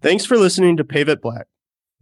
Thanks 0.00 0.24
for 0.24 0.36
listening 0.36 0.76
to 0.78 0.84
Pave 0.84 1.08
It 1.08 1.22
Black. 1.22 1.46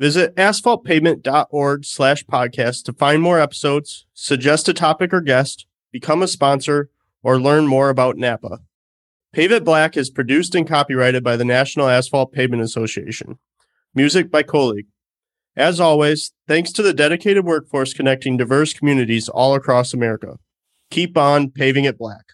Visit 0.00 0.34
asphaltpavement.org 0.36 1.84
slash 1.84 2.24
podcast 2.24 2.84
to 2.84 2.94
find 2.94 3.20
more 3.20 3.38
episodes, 3.38 4.06
suggest 4.14 4.66
a 4.66 4.72
topic 4.72 5.12
or 5.12 5.20
guest, 5.20 5.66
become 5.92 6.22
a 6.22 6.26
sponsor, 6.26 6.88
or 7.22 7.38
learn 7.38 7.66
more 7.66 7.90
about 7.90 8.16
Napa. 8.16 8.60
Pave 9.34 9.52
It 9.52 9.62
Black 9.62 9.98
is 9.98 10.08
produced 10.08 10.54
and 10.54 10.66
copyrighted 10.66 11.22
by 11.22 11.36
the 11.36 11.44
National 11.44 11.86
Asphalt 11.86 12.32
Pavement 12.32 12.62
Association. 12.62 13.38
Music 13.94 14.30
by 14.30 14.42
Colleague. 14.42 14.86
As 15.54 15.78
always, 15.78 16.32
thanks 16.48 16.72
to 16.72 16.82
the 16.82 16.94
dedicated 16.94 17.44
workforce 17.44 17.92
connecting 17.92 18.38
diverse 18.38 18.72
communities 18.72 19.28
all 19.28 19.54
across 19.54 19.92
America. 19.92 20.38
Keep 20.90 21.18
on 21.18 21.50
paving 21.50 21.84
it 21.84 21.98
black. 21.98 22.24